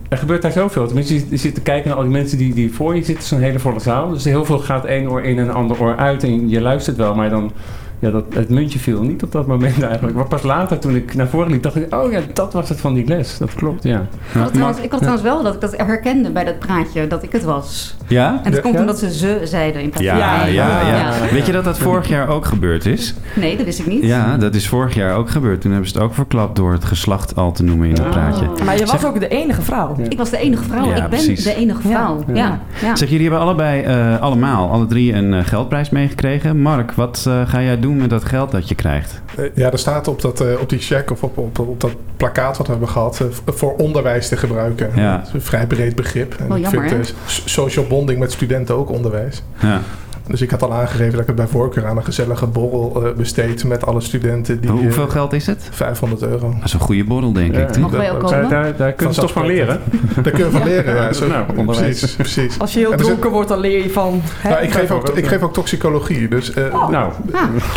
er 0.08 0.18
gebeurt 0.18 0.42
daar 0.42 0.52
zoveel. 0.52 0.86
Tenminste, 0.86 1.14
je, 1.14 1.26
je 1.30 1.36
zit 1.36 1.54
te 1.54 1.60
kijken 1.60 1.88
naar 1.88 1.96
al 1.98 2.02
die 2.04 2.12
mensen 2.12 2.38
die, 2.38 2.54
die 2.54 2.74
voor 2.74 2.96
je 2.96 3.04
zitten. 3.04 3.24
Zo'n 3.24 3.40
hele 3.40 3.58
volle 3.58 3.80
zaal. 3.80 4.08
Dus 4.10 4.24
heel 4.24 4.44
veel 4.44 4.58
gaat 4.58 4.84
één 4.84 5.10
oor 5.10 5.22
in 5.22 5.38
en 5.38 5.48
een 5.48 5.54
ander 5.54 5.80
oor 5.80 5.96
uit. 5.96 6.22
En 6.22 6.48
je 6.48 6.60
luistert 6.60 6.96
wel, 6.96 7.14
maar 7.14 7.30
dan... 7.30 7.52
Ja, 8.00 8.10
dat, 8.10 8.24
het 8.34 8.48
muntje 8.48 8.78
viel 8.78 9.02
niet 9.02 9.22
op 9.22 9.32
dat 9.32 9.46
moment 9.46 9.82
eigenlijk. 9.82 10.16
Maar 10.16 10.26
pas 10.28 10.42
later, 10.42 10.78
toen 10.78 10.94
ik 10.96 11.14
naar 11.14 11.28
voren 11.28 11.50
liep, 11.50 11.62
dacht 11.62 11.76
ik... 11.76 11.94
Oh 11.94 12.12
ja, 12.12 12.20
dat 12.32 12.52
was 12.52 12.68
het 12.68 12.80
van 12.80 12.94
die 12.94 13.06
les. 13.06 13.38
Dat 13.38 13.54
klopt, 13.54 13.82
ja. 13.82 14.00
Ik 14.32 14.40
had, 14.40 14.52
trouwens, 14.52 14.80
ik 14.80 14.90
had 14.90 14.98
trouwens 15.00 15.26
wel 15.28 15.42
dat 15.42 15.54
ik 15.54 15.60
dat 15.60 15.76
herkende 15.76 16.30
bij 16.30 16.44
dat 16.44 16.58
praatje, 16.58 17.06
dat 17.06 17.22
ik 17.22 17.32
het 17.32 17.44
was. 17.44 17.96
Ja? 18.06 18.28
En 18.44 18.50
dat 18.52 18.54
Ja? 18.54 18.60
komt 18.60 18.78
omdat 18.80 18.98
ze 18.98 19.12
ze 19.12 19.40
zeiden 19.44 19.82
in 19.82 19.90
plaats 19.90 20.06
van 20.06 20.16
Ja, 20.18 20.44
ja, 20.44 20.80
ja, 20.80 20.88
Ja. 20.88 21.12
Weet 21.32 21.46
je 21.46 21.52
dat 21.52 21.64
dat 21.64 21.78
vorig 21.78 22.08
jaar 22.08 22.28
ook 22.28 22.44
gebeurd 22.44 22.86
is? 22.86 23.14
Nee, 23.34 23.56
dat 23.56 23.64
wist 23.64 23.78
ik 23.78 23.86
niet. 23.86 24.02
Ja, 24.02 24.36
dat 24.36 24.54
is 24.54 24.68
vorig 24.68 24.94
jaar 24.94 25.16
ook 25.16 25.30
gebeurd. 25.30 25.60
Toen 25.60 25.70
hebben 25.70 25.88
ze 25.90 25.94
het 25.94 26.04
ook 26.04 26.14
verklapt 26.14 26.56
door 26.56 26.72
het 26.72 26.84
geslacht 26.84 27.36
al 27.36 27.52
te 27.52 27.62
noemen 27.62 27.86
in 27.88 27.94
het 27.94 28.04
Oh. 28.04 28.10
praatje. 28.10 28.46
Maar 28.64 28.74
je 28.78 28.80
was 28.86 28.90
Zeg- 29.00 29.04
ook 29.04 29.20
de 29.20 29.28
enige 29.28 29.62
vrouw. 29.62 29.94
Ja. 29.98 30.04
Ik 30.08 30.18
was 30.18 30.30
de 30.30 30.38
enige 30.38 30.64
vrouw. 30.64 30.84
Ja, 30.86 30.94
ik 30.94 31.00
ben 31.00 31.08
precies. 31.08 31.44
de 31.44 31.54
enige 31.54 31.80
vrouw. 31.80 32.24
Ja. 32.26 32.34
Ja. 32.34 32.60
Ja. 32.82 32.96
Zeg, 32.96 33.08
jullie 33.08 33.22
hebben 33.28 33.40
allebei, 33.46 33.82
eh, 33.82 34.20
allemaal, 34.20 34.70
alle 34.70 34.86
drie 34.86 35.12
een 35.14 35.34
eh, 35.34 35.44
geldprijs 35.44 35.90
meegekregen. 35.90 36.60
Mark, 36.60 36.92
wat 36.92 37.24
eh, 37.28 37.40
ga 37.46 37.62
jij 37.62 37.80
doen 37.80 37.87
met 37.96 38.10
dat 38.10 38.24
geld 38.24 38.50
dat 38.50 38.68
je 38.68 38.74
krijgt? 38.74 39.20
Eh, 39.36 39.44
Ja, 39.54 39.70
er 39.72 39.78
staat 39.78 40.08
op, 40.08 40.20
dat, 40.20 40.40
eh, 40.40 40.60
op 40.60 40.68
die 40.68 40.78
check 40.78 41.10
of 41.10 41.22
op, 41.22 41.38
op, 41.38 41.58
op 41.58 41.80
dat 41.80 41.90
plakkaat 42.16 42.56
wat 42.56 42.66
we 42.66 42.72
hebben 42.72 42.90
gehad... 42.90 43.20
eh, 43.20 43.26
voor 43.54 43.74
onderwijs 43.76 44.28
te 44.28 44.36
gebruiken. 44.36 44.90
Ja. 44.94 45.16
Dat 45.16 45.26
is 45.26 45.32
een 45.32 45.42
vrij 45.42 45.66
breed 45.66 45.94
begrip. 45.96 46.34
En 46.38 46.48
Wel 46.48 46.56
ik 46.56 46.62
jammer, 46.62 46.88
vind 46.88 47.06
hè? 47.06 47.12
eh, 47.12 47.18
s- 47.26 47.42
social 47.46 47.86
bonding 47.86 48.18
met 48.18 48.32
studenten 48.32 48.74
ook 48.74 48.90
onderwijs. 48.90 49.42
Ja. 49.60 49.80
Dus 50.28 50.40
ik 50.40 50.50
had 50.50 50.62
al 50.62 50.72
aangegeven 50.72 51.10
dat 51.12 51.20
ik 51.20 51.26
het 51.26 51.36
bij 51.36 51.46
voorkeur 51.46 51.86
aan 51.86 51.96
een 51.96 52.04
gezellige 52.04 52.46
borrel 52.46 53.02
eh, 53.06 53.12
besteed 53.12 53.64
met 53.64 53.86
alle 53.86 54.00
studenten. 54.00 54.60
Die, 54.60 54.70
Hoeveel 54.70 55.04
eh, 55.06 55.10
geld 55.10 55.32
is 55.32 55.46
het? 55.46 55.68
500 55.70 56.22
euro. 56.22 56.54
Dat 56.54 56.64
is 56.64 56.72
een 56.72 56.80
goede 56.80 57.04
borrel, 57.04 57.32
denk 57.32 57.56
ik. 57.56 57.74
Ja. 57.76 57.82
Ook 57.82 57.90
komen? 57.90 58.30
Daar, 58.30 58.48
daar, 58.48 58.76
daar 58.76 58.92
kun 58.92 59.08
je 59.08 59.14
toch 59.14 59.32
van 59.32 59.46
leren. 59.46 59.80
Daar 60.22 60.32
kun 60.32 60.44
je 60.44 60.50
van 60.50 60.64
leren, 60.64 60.94
ja. 60.94 61.12
Zo, 61.12 61.26
Nou, 61.26 61.44
onderwijs. 61.56 61.98
precies, 61.98 62.14
precies. 62.14 62.58
Als 62.58 62.72
je 62.72 62.78
heel 62.78 62.90
zit- 62.90 62.98
dronken 62.98 63.30
wordt, 63.30 63.48
dan 63.48 63.60
leer 63.60 63.82
je 63.82 63.90
van... 63.90 64.20
hè? 64.24 64.48
Nou, 64.50 64.62
ik, 64.62 64.72
geef 64.72 64.90
ook, 64.90 65.08
ik 65.08 65.26
geef 65.26 65.42
ook 65.42 65.52
toxicologie. 65.52 66.28
Dus, 66.28 66.52
eh, 66.52 66.88
Nou, 66.90 67.12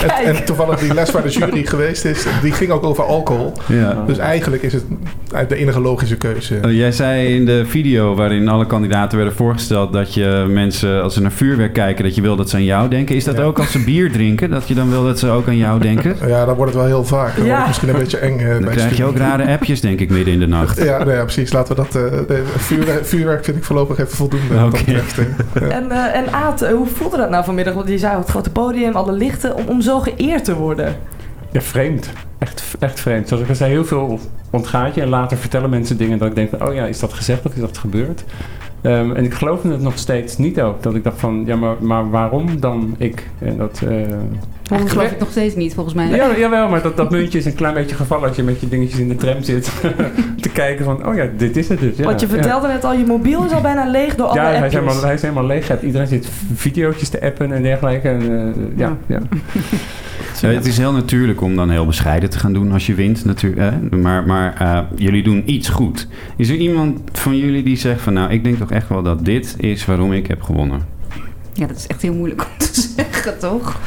en, 0.08 0.36
en 0.36 0.46
toevallig 0.46 0.80
die 0.80 0.94
les 0.94 1.12
waar 1.12 1.24
de 1.24 1.30
jury 1.30 1.66
geweest 1.74 2.06
is, 2.06 2.26
die 2.42 2.52
ging 2.52 2.72
ook 2.72 2.84
over 2.84 3.04
alcohol. 3.04 3.54
Ja. 3.68 4.04
Dus 4.08 4.18
eigenlijk 4.18 4.64
is 4.64 4.74
het 4.74 4.84
de 5.48 5.56
enige 5.56 5.80
logische 5.80 6.16
keuze. 6.16 6.60
Oh, 6.66 6.72
jij 6.72 6.92
zei 6.92 7.36
in 7.36 7.46
de 7.46 7.66
video 7.66 8.16
waarin 8.16 8.48
alle 8.48 8.66
kandidaten 8.66 9.18
werden 9.18 9.36
voorgesteld 9.36 9.94
dat 9.94 10.14
je 10.14 10.46
mensen 10.50 11.04
als 11.04 11.14
ze 11.14 11.22
naar 11.22 11.32
vuurwerk 11.32 11.74
kijken, 11.74 12.04
dat 12.04 12.16
je 12.16 12.22
wil 12.22 12.36
dat 12.42 12.50
ze 12.50 12.56
aan 12.56 12.64
jou 12.64 12.90
denken. 12.90 13.16
Is 13.16 13.24
dat 13.24 13.38
Ja. 13.38 13.44
ook 13.44 13.60
als 13.60 13.72
ze 13.72 13.84
bier 13.84 14.12
drinken, 14.12 14.50
dat 14.50 14.68
je 14.68 14.74
dan 14.74 14.90
wil 14.90 15.04
dat 15.04 15.20
ze 15.20 15.30
ook 15.30 15.48
aan 15.48 15.58
jou 15.58 15.80
denken? 15.80 16.16
Ja, 16.28 16.46
dan 16.46 16.56
wordt 16.56 16.72
het 16.72 16.82
wel 16.82 16.90
heel 16.90 17.06
vaak. 17.06 17.36
Dan 17.36 17.46
Ja. 17.46 17.50
wordt 17.50 17.60
het 17.60 17.68
misschien 17.68 17.90
een 17.90 17.98
beetje 18.00 18.18
eng 18.18 18.40
eh, 18.40 18.50
Dan 18.54 18.62
bij 18.64 18.74
krijg 18.74 18.98
je 18.98 19.06
ook 19.06 19.18
rare 19.18 19.48
appjes, 19.52 19.82
denk 19.82 20.00
ik, 20.00 20.10
midden 20.10 20.34
in 20.34 20.40
de 20.40 20.48
nacht. 20.48 20.84
Ja, 20.84 20.98
nou 20.98 21.12
ja, 21.12 21.22
precies. 21.24 21.52
Laten 21.54 21.76
we 21.76 21.82
dat... 21.92 21.96
eh, 22.30 22.38
vuurwerk, 22.58 23.06
vuurwerk 23.06 23.44
vind 23.46 23.58
ik 23.58 23.64
voorlopig 23.64 23.98
even 24.00 24.16
voldoende. 24.18 24.56
dat 24.56 24.70
betreft. 24.72 25.16
Ja. 25.54 25.68
En, 25.68 25.92
eh, 25.92 26.16
en 26.16 26.34
Aad, 26.34 26.68
hoe 26.70 26.88
voelde 26.88 27.18
dat 27.18 27.30
nou 27.30 27.44
vanmiddag? 27.44 27.74
Want 27.74 27.88
je 27.90 27.98
zei 27.98 28.18
het 28.18 28.30
grote 28.30 28.50
podium, 28.52 28.96
alle 28.96 29.12
lichten, 29.12 29.56
om, 29.56 29.64
om 29.68 29.82
zo 29.82 30.00
geëerd 30.00 30.46
te 30.46 30.56
worden. 30.56 30.96
ja, 31.52 31.62
vreemd. 31.62 32.10
Echt, 32.40 32.64
echt 32.80 33.00
vreemd. 33.00 33.28
Zoals 33.28 33.44
ik 33.44 33.50
al 33.50 33.56
zei, 33.56 33.72
heel 33.72 33.86
veel 33.86 34.20
ontgaat 34.50 34.96
je. 34.96 35.02
En 35.02 35.10
later 35.10 35.38
vertellen 35.38 35.70
mensen 35.70 35.98
dingen 35.98 36.18
dat 36.18 36.28
ik 36.28 36.36
denk 36.36 36.50
van... 36.50 36.68
Oh 36.68 36.74
ja, 36.74 36.86
is 36.86 37.00
dat 37.00 37.14
gezegd 37.14 37.46
of 37.46 37.54
is 37.54 37.62
dat 37.62 37.78
gebeurd? 37.78 38.24
Ehm, 38.82 39.12
en 39.12 39.24
ik 39.24 39.34
geloofde 39.34 39.72
het 39.72 39.82
nog 39.82 39.98
steeds 39.98 40.38
niet 40.38 40.62
ook. 40.62 40.84
Dat 40.84 40.96
ik 40.96 41.04
dacht 41.04 41.20
van, 41.20 41.44
ja, 41.46 41.56
maar, 41.56 41.76
maar 41.80 42.10
waarom 42.10 42.60
dan 42.60 42.96
ik? 42.98 43.28
En 43.40 43.58
dat... 43.58 43.82
eh, 43.88 43.98
Dat 44.64 44.90
geloof 44.90 45.12
ik 45.12 45.20
nog 45.20 45.32
steeds 45.32 45.56
niet, 45.56 45.74
volgens 45.74 45.96
mij. 45.96 46.08
Ja, 46.08 46.38
jawel, 46.38 46.70
maar 46.70 46.82
dat, 46.82 46.98
dat 46.98 47.12
muntje 47.12 47.38
is 47.38 47.46
een 47.46 47.56
klein 47.56 47.74
beetje 47.74 47.96
gevallen 47.96 48.28
als 48.28 48.36
je 48.38 48.44
met 48.44 48.60
je 48.60 48.68
dingetjes 48.68 49.00
in 49.00 49.08
de 49.08 49.16
tram 49.16 49.42
zit. 49.42 49.72
te 50.42 50.50
kijken 50.50 50.86
van, 50.86 51.08
oh 51.08 51.16
ja, 51.16 51.28
dit 51.38 51.58
is 51.58 51.70
het 51.70 51.80
dus. 51.80 51.98
Ja, 51.98 52.04
Want 52.04 52.22
je 52.22 52.28
ja. 52.28 52.34
vertelde 52.34 52.68
net 52.68 52.84
al, 52.84 52.94
je 52.94 53.06
mobiel 53.06 53.46
is 53.46 53.52
al 53.52 53.62
bijna 53.62 53.90
leeg 53.90 54.16
door 54.16 54.28
alle 54.28 54.40
Ja, 54.40 54.52
hij 54.52 54.68
is, 54.68 54.74
helemaal, 54.74 55.02
hij 55.02 55.14
is 55.14 55.22
helemaal 55.22 55.46
leeg. 55.46 55.82
Iedereen 55.82 56.08
zit 56.08 56.30
video's 56.54 57.10
te 57.10 57.22
appen 57.22 57.52
en 57.52 57.62
dergelijke. 57.64 58.10
En, 58.10 58.22
eh, 58.22 58.78
ja, 58.78 58.98
ja. 59.06 59.20
Ja, 60.42 60.50
het 60.50 60.66
is 60.66 60.78
heel 60.78 60.92
natuurlijk 60.92 61.42
om 61.42 61.56
dan 61.56 61.70
heel 61.70 61.86
bescheiden 61.86 62.30
te 62.30 62.40
gaan 62.40 62.54
doen 62.54 62.72
als 62.72 62.86
je 62.86 62.94
wint, 62.94 63.26
natuurlijk. 63.26 63.62
Hè? 63.62 63.98
Maar, 63.98 64.26
maar 64.26 64.56
eh, 64.60 64.80
jullie 64.96 65.24
doen 65.24 65.44
iets 65.46 65.70
goed. 65.70 66.08
Is 66.38 66.50
er 66.50 66.56
iemand 66.56 67.00
van 67.12 67.38
jullie 67.38 67.64
die 67.64 67.76
zegt 67.78 68.02
van, 68.02 68.14
nou, 68.14 68.32
ik 68.32 68.44
denk 68.44 68.58
toch 68.58 68.72
echt 68.72 68.90
wel 68.90 69.04
dat 69.04 69.26
dit 69.26 69.56
is 69.58 69.86
waarom 69.86 70.14
ik 70.14 70.28
heb 70.28 70.42
gewonnen? 70.42 70.82
Ja, 71.54 71.68
dat 71.68 71.78
is 71.78 71.88
echt 71.88 72.02
heel 72.02 72.14
moeilijk 72.14 72.42
om 72.42 72.48
te 72.58 72.82
zeggen, 72.98 73.40
toch? 73.40 73.80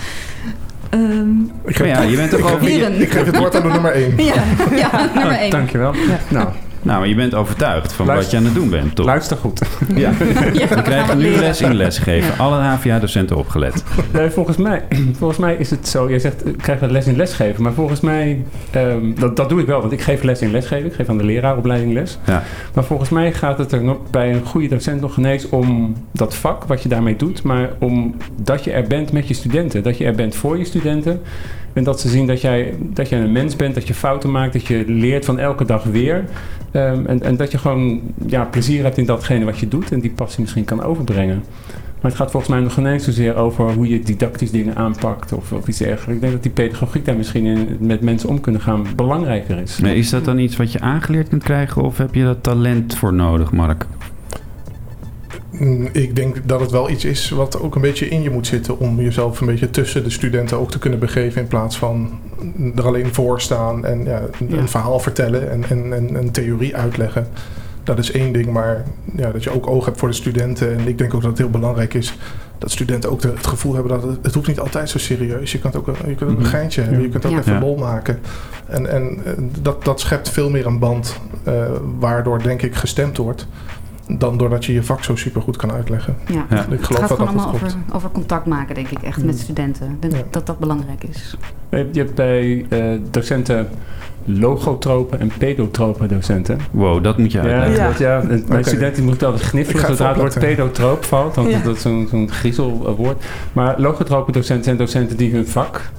Ehm, 0.91 1.41
Ik 1.67 1.79
Maar 1.79 1.89
ja, 1.89 2.03
je 2.03 2.17
bent 2.17 2.31
toch 2.31 2.41
ik, 2.41 2.69
geef, 2.69 2.89
ik 2.89 3.11
geef 3.11 3.25
het 3.27 3.37
woord 3.37 3.57
aan 3.57 3.63
de 3.63 3.69
nummer 3.69 3.91
1. 3.93 4.15
ja, 4.17 4.35
ja, 4.77 5.11
nummer 5.15 5.33
één. 5.45 5.51
Dankjewel. 5.51 5.95
Nou, 6.29 6.49
Nou, 6.85 6.99
maar 6.99 7.09
je 7.09 7.15
bent 7.15 7.35
overtuigd 7.35 7.93
van 7.93 8.07
wat 8.07 8.31
je 8.31 8.37
aan 8.37 8.45
het 8.45 8.55
doen 8.55 8.71
bent, 8.71 8.95
toch? 8.95 9.07
luister 9.07 9.37
goed. 9.37 9.61
Ja. 9.95 10.13
Ja. 10.53 10.69
We 10.69 10.83
krijgen 10.83 11.19
nu 11.19 11.31
les 11.37 11.61
in 11.61 11.75
les 11.75 11.99
geven. 11.99 12.39
Alle 12.39 12.57
HVA-docenten 12.57 13.37
opgelet. 13.37 13.85
Nee, 14.13 14.31
volgens, 14.31 14.57
mij, 14.57 14.83
volgens 15.19 15.39
mij 15.39 15.55
is 15.55 15.71
het 15.71 15.89
zo. 15.89 16.09
Jij 16.09 16.19
zegt, 16.19 16.47
ik 16.47 16.57
krijg 16.57 16.81
les 16.81 17.07
in 17.07 17.17
lesgeven. 17.17 17.63
Maar 17.63 17.73
volgens 17.73 18.01
mij, 18.01 18.45
ehm, 18.71 19.15
dat, 19.15 19.37
dat 19.37 19.49
doe 19.49 19.61
ik 19.61 19.67
wel. 19.67 19.81
Want 19.81 19.93
ik 19.93 20.01
geef 20.01 20.23
les 20.23 20.41
in 20.41 20.51
lesgeven. 20.51 20.87
Ik 20.87 20.95
geef 20.95 21.09
aan 21.09 21.19
de 21.19 21.25
leraaropleiding 21.25 21.93
les. 21.93 22.19
Ja. 22.27 22.43
Maar 22.75 22.85
volgens 22.85 23.11
mij 23.11 23.33
gaat 23.33 23.59
het 23.59 23.73
er 23.73 23.85
nog 23.85 23.97
bij 24.11 24.33
een 24.33 24.45
goede 24.45 24.69
docent 24.69 25.01
nog 25.01 25.17
ineens 25.17 25.49
om 25.49 25.95
dat 26.13 26.35
vak, 26.35 26.65
wat 26.65 26.83
je 26.83 26.89
daarmee 26.89 27.17
doet. 27.17 27.43
Maar 27.43 27.71
om 27.79 28.15
dat 28.43 28.65
je 28.65 28.73
er 28.73 28.87
bent 28.87 29.13
met 29.13 29.29
je 29.29 29.35
studenten. 29.35 29.83
Dat 29.83 29.99
je 29.99 30.05
er 30.05 30.15
bent 30.15 30.35
voor 30.35 30.59
je 30.59 30.65
studenten. 30.65 31.21
En 31.75 31.85
dat 31.85 32.01
ze 32.01 32.09
zien 32.09 32.27
dat 32.27 32.41
jij, 32.41 32.75
dat 32.81 33.09
jij 33.09 33.21
een 33.21 33.33
mens 33.33 33.57
bent, 33.57 33.75
dat 33.75 33.87
je 33.89 33.95
fouten 33.95 34.31
maakt, 34.31 34.53
dat 34.53 34.67
je 34.67 34.85
leert 34.87 35.25
van 35.25 35.39
elke 35.39 35.65
dag 35.65 35.85
weer. 35.85 36.25
Ehm, 36.71 37.07
en, 37.07 37.23
en 37.23 37.37
dat 37.37 37.51
je 37.51 37.59
gewoon 37.59 38.01
ja, 38.27 38.45
plezier 38.45 38.83
hebt 38.83 38.99
in 38.99 39.05
datgene 39.05 39.45
wat 39.45 39.59
je 39.59 39.69
doet 39.69 39.93
en 39.93 40.01
die 40.01 40.11
passie 40.11 40.41
misschien 40.41 40.65
kan 40.65 40.83
overbrengen. 40.83 41.43
Maar 42.01 42.13
het 42.13 42.23
gaat 42.23 42.31
volgens 42.31 42.53
mij 42.53 42.63
nog 42.63 42.79
ineens 42.79 43.05
zozeer 43.05 43.37
over 43.37 43.73
hoe 43.73 43.89
je 43.89 44.01
didactisch 44.01 44.51
dingen 44.51 44.77
aanpakt 44.77 45.33
of, 45.33 45.53
of 45.53 45.69
iets 45.69 45.79
dergelijks. 45.79 46.15
Ik 46.15 46.21
denk 46.21 46.33
dat 46.33 46.43
die 46.43 46.53
pedagogiek 46.53 47.05
daar 47.05 47.17
misschien 47.17 47.47
in 47.47 47.77
met 47.81 48.01
mensen 48.01 48.29
om 48.29 48.41
kunnen 48.41 48.61
gaan 48.61 48.87
belangrijker 48.97 49.59
is. 49.59 49.81
Maar 49.81 49.97
is 49.97 50.11
dat 50.11 50.25
dan 50.25 50.39
iets 50.39 50.57
wat 50.57 50.73
je 50.73 50.81
aangeleerd 50.81 51.29
kunt 51.29 51.43
krijgen 51.43 51.83
of 51.83 51.99
heb 51.99 52.15
je 52.15 52.25
dat 52.25 52.43
talent 52.43 52.97
voor 52.97 53.13
nodig, 53.13 53.53
Mark? 53.53 53.87
Mm, 55.59 55.89
Ik 55.93 56.17
denk 56.17 56.37
dat 56.49 56.61
het 56.61 56.71
wel 56.71 56.91
iets 56.91 57.05
is 57.05 57.31
wat 57.31 57.61
ook 57.61 57.75
een 57.75 57.81
beetje 57.81 58.09
in 58.09 58.23
je 58.23 58.31
moet 58.31 58.47
zitten 58.47 58.79
om 58.79 59.01
jezelf 59.01 59.41
een 59.41 59.47
beetje 59.47 59.71
tussen 59.71 60.05
de 60.05 60.11
studenten 60.11 60.59
ook 60.59 60.71
te 60.71 60.79
kunnen 60.79 60.99
begeven 60.99 61.41
in 61.43 61.49
plaats 61.49 61.79
van 61.79 62.19
er 62.77 62.87
alleen 62.87 63.15
voor 63.15 63.41
staan 63.41 63.85
en 63.85 64.05
ja, 64.05 64.23
een, 64.41 64.49
Ja. 64.57 64.67
verhaal 64.67 64.99
vertellen 65.01 65.51
en, 65.51 65.65
en, 65.69 65.93
en 65.93 66.15
een 66.15 66.31
theorie 66.31 66.77
uitleggen. 66.77 67.27
Dat 67.85 67.99
is 67.99 68.11
één 68.11 68.33
ding, 68.33 68.47
maar 68.47 68.85
ja, 69.17 69.31
dat 69.31 69.43
je 69.45 69.51
ook 69.55 69.67
oog 69.67 69.85
hebt 69.85 69.99
voor 69.99 70.09
de 70.09 70.15
studenten. 70.15 70.79
En 70.79 70.89
ik 70.89 70.99
denk 70.99 71.15
ook 71.15 71.21
dat 71.21 71.31
het 71.31 71.39
heel 71.39 71.51
belangrijk 71.51 71.95
is 71.95 72.17
dat 72.59 72.71
studenten 72.71 73.11
ook 73.11 73.21
de- 73.21 73.29
het 73.37 73.47
gevoel 73.47 73.75
hebben 73.75 73.93
dat 74.01 74.03
het, 74.11 74.19
het 74.23 74.35
hoeft 74.35 74.47
niet 74.49 74.61
altijd 74.61 74.89
zo 74.91 74.99
serieus. 74.99 75.53
Je 75.53 75.59
kunt 75.59 75.77
ook, 75.77 75.87
een- 75.87 75.95
je 76.09 76.15
kunt 76.15 76.31
ook 76.31 76.37
een 76.37 76.43
Mhm. 76.43 76.51
geintje 76.51 76.81
hebben, 76.83 77.03
je 77.03 77.09
kunt 77.09 77.25
ook 77.27 77.33
Ja. 77.33 77.39
even 77.39 77.61
lol 77.61 77.77
maken. 77.77 78.19
En, 78.67 78.87
en 78.91 79.19
eh, 79.25 79.33
dat, 79.63 79.85
dat 79.85 80.01
schept 80.01 80.29
veel 80.31 80.51
meer 80.51 80.67
een 80.67 80.79
band, 80.79 81.17
eh, 81.43 81.55
waardoor 81.99 82.43
denk 82.43 82.63
ik 82.63 82.75
gestemd 82.75 83.17
wordt, 83.17 83.47
dan 84.09 84.37
doordat 84.39 84.65
je 84.65 84.73
je 84.73 84.83
vak 84.83 85.05
zo 85.05 85.17
super 85.17 85.43
goed 85.43 85.57
kan 85.57 85.73
uitleggen. 85.73 86.17
Ja. 86.27 86.47
Ja. 86.51 86.63
Ik 86.63 86.71
Het 86.71 86.85
geloof 86.85 87.01
gaat 87.01 87.09
dat 87.09 87.19
gewoon 87.19 87.19
dat 87.19 87.29
allemaal 87.45 87.55
over, 87.55 87.71
komt. 87.73 87.95
over 87.95 88.11
contact 88.11 88.47
maken, 88.47 88.75
denk 88.75 88.89
ik, 88.89 89.03
echt 89.03 89.25
met 89.25 89.39
studenten. 89.39 89.91
Ik 89.91 90.03
denk 90.03 90.13
Ja. 90.15 90.23
dat 90.31 90.47
dat 90.47 90.59
belangrijk 90.59 91.05
is. 91.05 91.37
Je 91.71 91.89
hebt 91.93 92.15
bij 92.15 92.67
eh, 92.69 92.85
docenten 93.11 93.69
logotropen 94.25 95.21
en 95.21 95.31
pedotropen 95.39 96.09
docenten. 96.09 96.59
Wow, 96.71 97.05
dat 97.05 97.19
moet 97.19 97.33
je 97.33 97.39
Ja, 97.43 97.45
uitleggen. 97.45 97.83
Ja. 97.83 97.89
dat- 97.89 97.99
ja. 97.99 98.23
mijn 98.27 98.45
Oké. 98.61 98.63
studenten 98.69 99.05
moeten 99.05 99.27
altijd 99.27 99.45
gniffelen 99.47 99.87
zodra 99.87 100.09
het 100.09 100.17
woord 100.17 100.39
pedotroop 100.39 101.05
valt. 101.05 101.35
Want 101.35 101.51
Ja. 101.51 101.61
dat 101.63 101.77
is 101.77 101.83
zo'n 101.83 102.07
zo'n 102.11 102.31
griezelwoord. 102.31 103.25
Maar 103.53 103.81
logotropen 103.81 104.33
docenten 104.33 104.65
zijn 104.65 104.77
docenten 104.77 105.17
die 105.17 105.33
hun 105.33 105.47
vak 105.49 105.91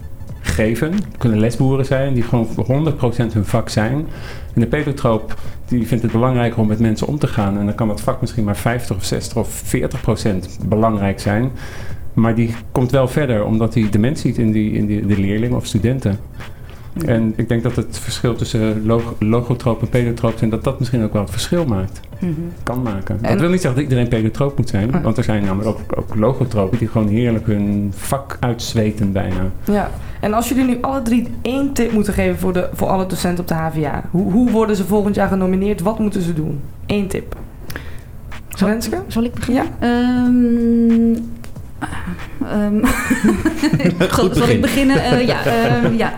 geven. 0.45 0.93
kunnen 1.17 1.39
lesboeren 1.39 1.85
zijn, 1.85 2.13
die 2.13 2.23
gewoon 2.23 2.47
voor 2.47 2.65
100% 2.65 3.33
hun 3.33 3.45
vak 3.45 3.69
zijn. 3.69 4.07
En 4.53 4.61
de 4.61 4.67
pedotroop 4.67 5.35
die 5.67 5.87
vindt 5.87 6.03
het 6.03 6.11
belangrijker 6.11 6.59
om 6.59 6.67
met 6.67 6.79
mensen 6.79 7.07
om 7.07 7.19
te 7.19 7.27
gaan. 7.27 7.57
En 7.57 7.65
dan 7.65 7.75
kan 7.75 7.87
dat 7.87 8.01
vak 8.01 8.21
misschien 8.21 8.43
maar 8.43 8.57
50 8.57 8.95
of 8.95 9.03
60 9.03 9.37
of 9.37 9.63
40% 10.61 10.67
belangrijk 10.67 11.19
zijn. 11.19 11.51
Maar 12.13 12.35
die 12.35 12.55
komt 12.71 12.91
wel 12.91 13.07
verder 13.07 13.45
omdat 13.45 13.73
hij 13.73 13.89
de 13.89 13.99
mens 13.99 14.21
ziet 14.21 14.37
in, 14.37 14.51
die, 14.51 14.71
in 14.71 14.85
die, 14.85 15.05
de 15.05 15.19
leerlingen 15.19 15.57
of 15.57 15.65
studenten. 15.65 16.19
En 17.05 17.33
ik 17.35 17.47
denk 17.47 17.63
dat 17.63 17.75
het 17.75 17.99
verschil 17.99 18.35
tussen 18.35 18.85
log 18.85 19.13
logotroop 19.19 19.81
en 19.81 19.89
pedotroop 19.89 20.37
zijn, 20.37 20.49
dat 20.49 20.63
dat 20.63 20.79
misschien 20.79 21.03
ook 21.03 21.13
wel 21.13 21.21
het 21.21 21.31
verschil 21.31 21.65
maakt. 21.65 21.99
Mhm. 22.19 22.31
Kan 22.63 22.81
maken. 22.81 23.17
En- 23.21 23.31
dat 23.31 23.39
wil 23.39 23.49
niet 23.49 23.61
zeggen 23.61 23.81
dat 23.81 23.89
iedereen 23.89 24.09
pedotroop 24.09 24.57
moet 24.57 24.69
zijn. 24.69 24.93
Ah. 24.93 25.03
Want 25.03 25.17
er 25.17 25.23
zijn 25.23 25.43
namelijk 25.43 25.69
ook, 25.69 25.97
ook 25.97 26.15
logotropen 26.15 26.77
die 26.77 26.87
gewoon 26.87 27.07
heerlijk 27.07 27.45
hun 27.47 27.91
vak 27.95 28.37
uitzweten 28.39 29.11
bijna. 29.11 29.49
Ja, 29.71 29.89
en 30.19 30.33
als 30.33 30.49
jullie 30.49 30.65
nu 30.65 30.77
alle 30.81 31.01
drie 31.01 31.27
één 31.41 31.73
tip 31.73 31.91
moeten 31.91 32.13
geven 32.13 32.37
voor, 32.39 32.53
de, 32.53 32.69
voor 32.73 32.87
alle 32.87 33.05
docenten 33.05 33.39
op 33.43 33.47
de 33.47 33.53
HVA. 33.53 34.03
Hoe, 34.11 34.31
hoe 34.31 34.51
worden 34.51 34.75
ze 34.75 34.85
volgend 34.85 35.15
jaar 35.15 35.27
genomineerd? 35.27 35.81
Wat 35.81 35.99
moeten 35.99 36.21
ze 36.21 36.33
doen? 36.33 36.59
Eén 36.85 37.07
tip. 37.07 37.35
Renske? 38.49 38.97
Zal 39.07 39.23
ik 39.23 39.33
beginnen? 39.33 39.63
Ja. 39.79 39.87
Ehm, 39.87 41.15
ehm, 42.49 42.85
zal, 44.15 44.33
zal 44.33 44.49
ik 44.49 44.61
beginnen? 44.61 45.03
Eh, 45.03 45.27
ja. 45.27 45.45
ehm, 45.45 45.93
ja. 45.93 46.13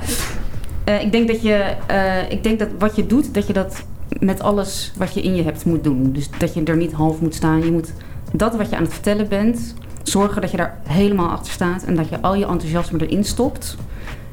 Eh, 0.87 1.01
ik 1.01 1.11
denk 1.11 1.27
dat 1.27 1.41
je, 1.41 1.73
eh, 1.87 2.31
ik 2.31 2.43
denk 2.43 2.59
dat 2.59 2.67
wat 2.79 2.95
je 2.95 3.05
doet, 3.07 3.33
dat 3.33 3.47
je 3.47 3.53
dat 3.53 3.83
met 4.19 4.41
alles 4.41 4.93
wat 4.97 5.13
je 5.13 5.21
in 5.21 5.35
je 5.35 5.43
hebt 5.43 5.65
moet 5.65 5.83
doen. 5.83 6.11
Dus 6.11 6.29
dat 6.37 6.53
je 6.53 6.63
er 6.63 6.77
niet 6.77 6.91
half 6.93 7.21
moet 7.21 7.35
staan. 7.35 7.63
Je 7.65 7.71
moet 7.71 7.91
dat 8.33 8.55
wat 8.55 8.69
je 8.69 8.75
aan 8.75 8.83
het 8.83 8.93
vertellen 8.93 9.27
bent, 9.27 9.73
zorgen 10.03 10.41
dat 10.41 10.51
je 10.51 10.57
daar 10.57 10.77
helemaal 10.83 11.29
achter 11.29 11.51
staat 11.51 11.83
en 11.83 11.95
dat 11.95 12.09
je 12.09 12.21
al 12.21 12.35
je 12.35 12.45
enthousiasme 12.45 13.05
erin 13.07 13.23
stopt. 13.23 13.75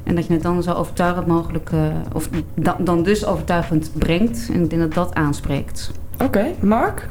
En 0.03 0.15
dat 0.15 0.27
je 0.27 0.33
het 0.33 0.41
dan 0.43 0.63
zo 0.63 0.71
overtuigend 0.71 1.27
mogelijk, 1.27 1.69
eh, 1.71 1.79
of 2.13 2.29
da- 2.53 2.77
dan 2.79 3.03
dus 3.03 3.25
overtuigend 3.25 3.91
brengt. 3.97 4.49
En 4.53 4.63
ik 4.63 4.69
denk 4.69 4.81
dat 4.81 4.93
dat 4.93 5.13
aanspreekt. 5.13 5.91
Oké, 6.23 6.45
Mark? 6.59 7.07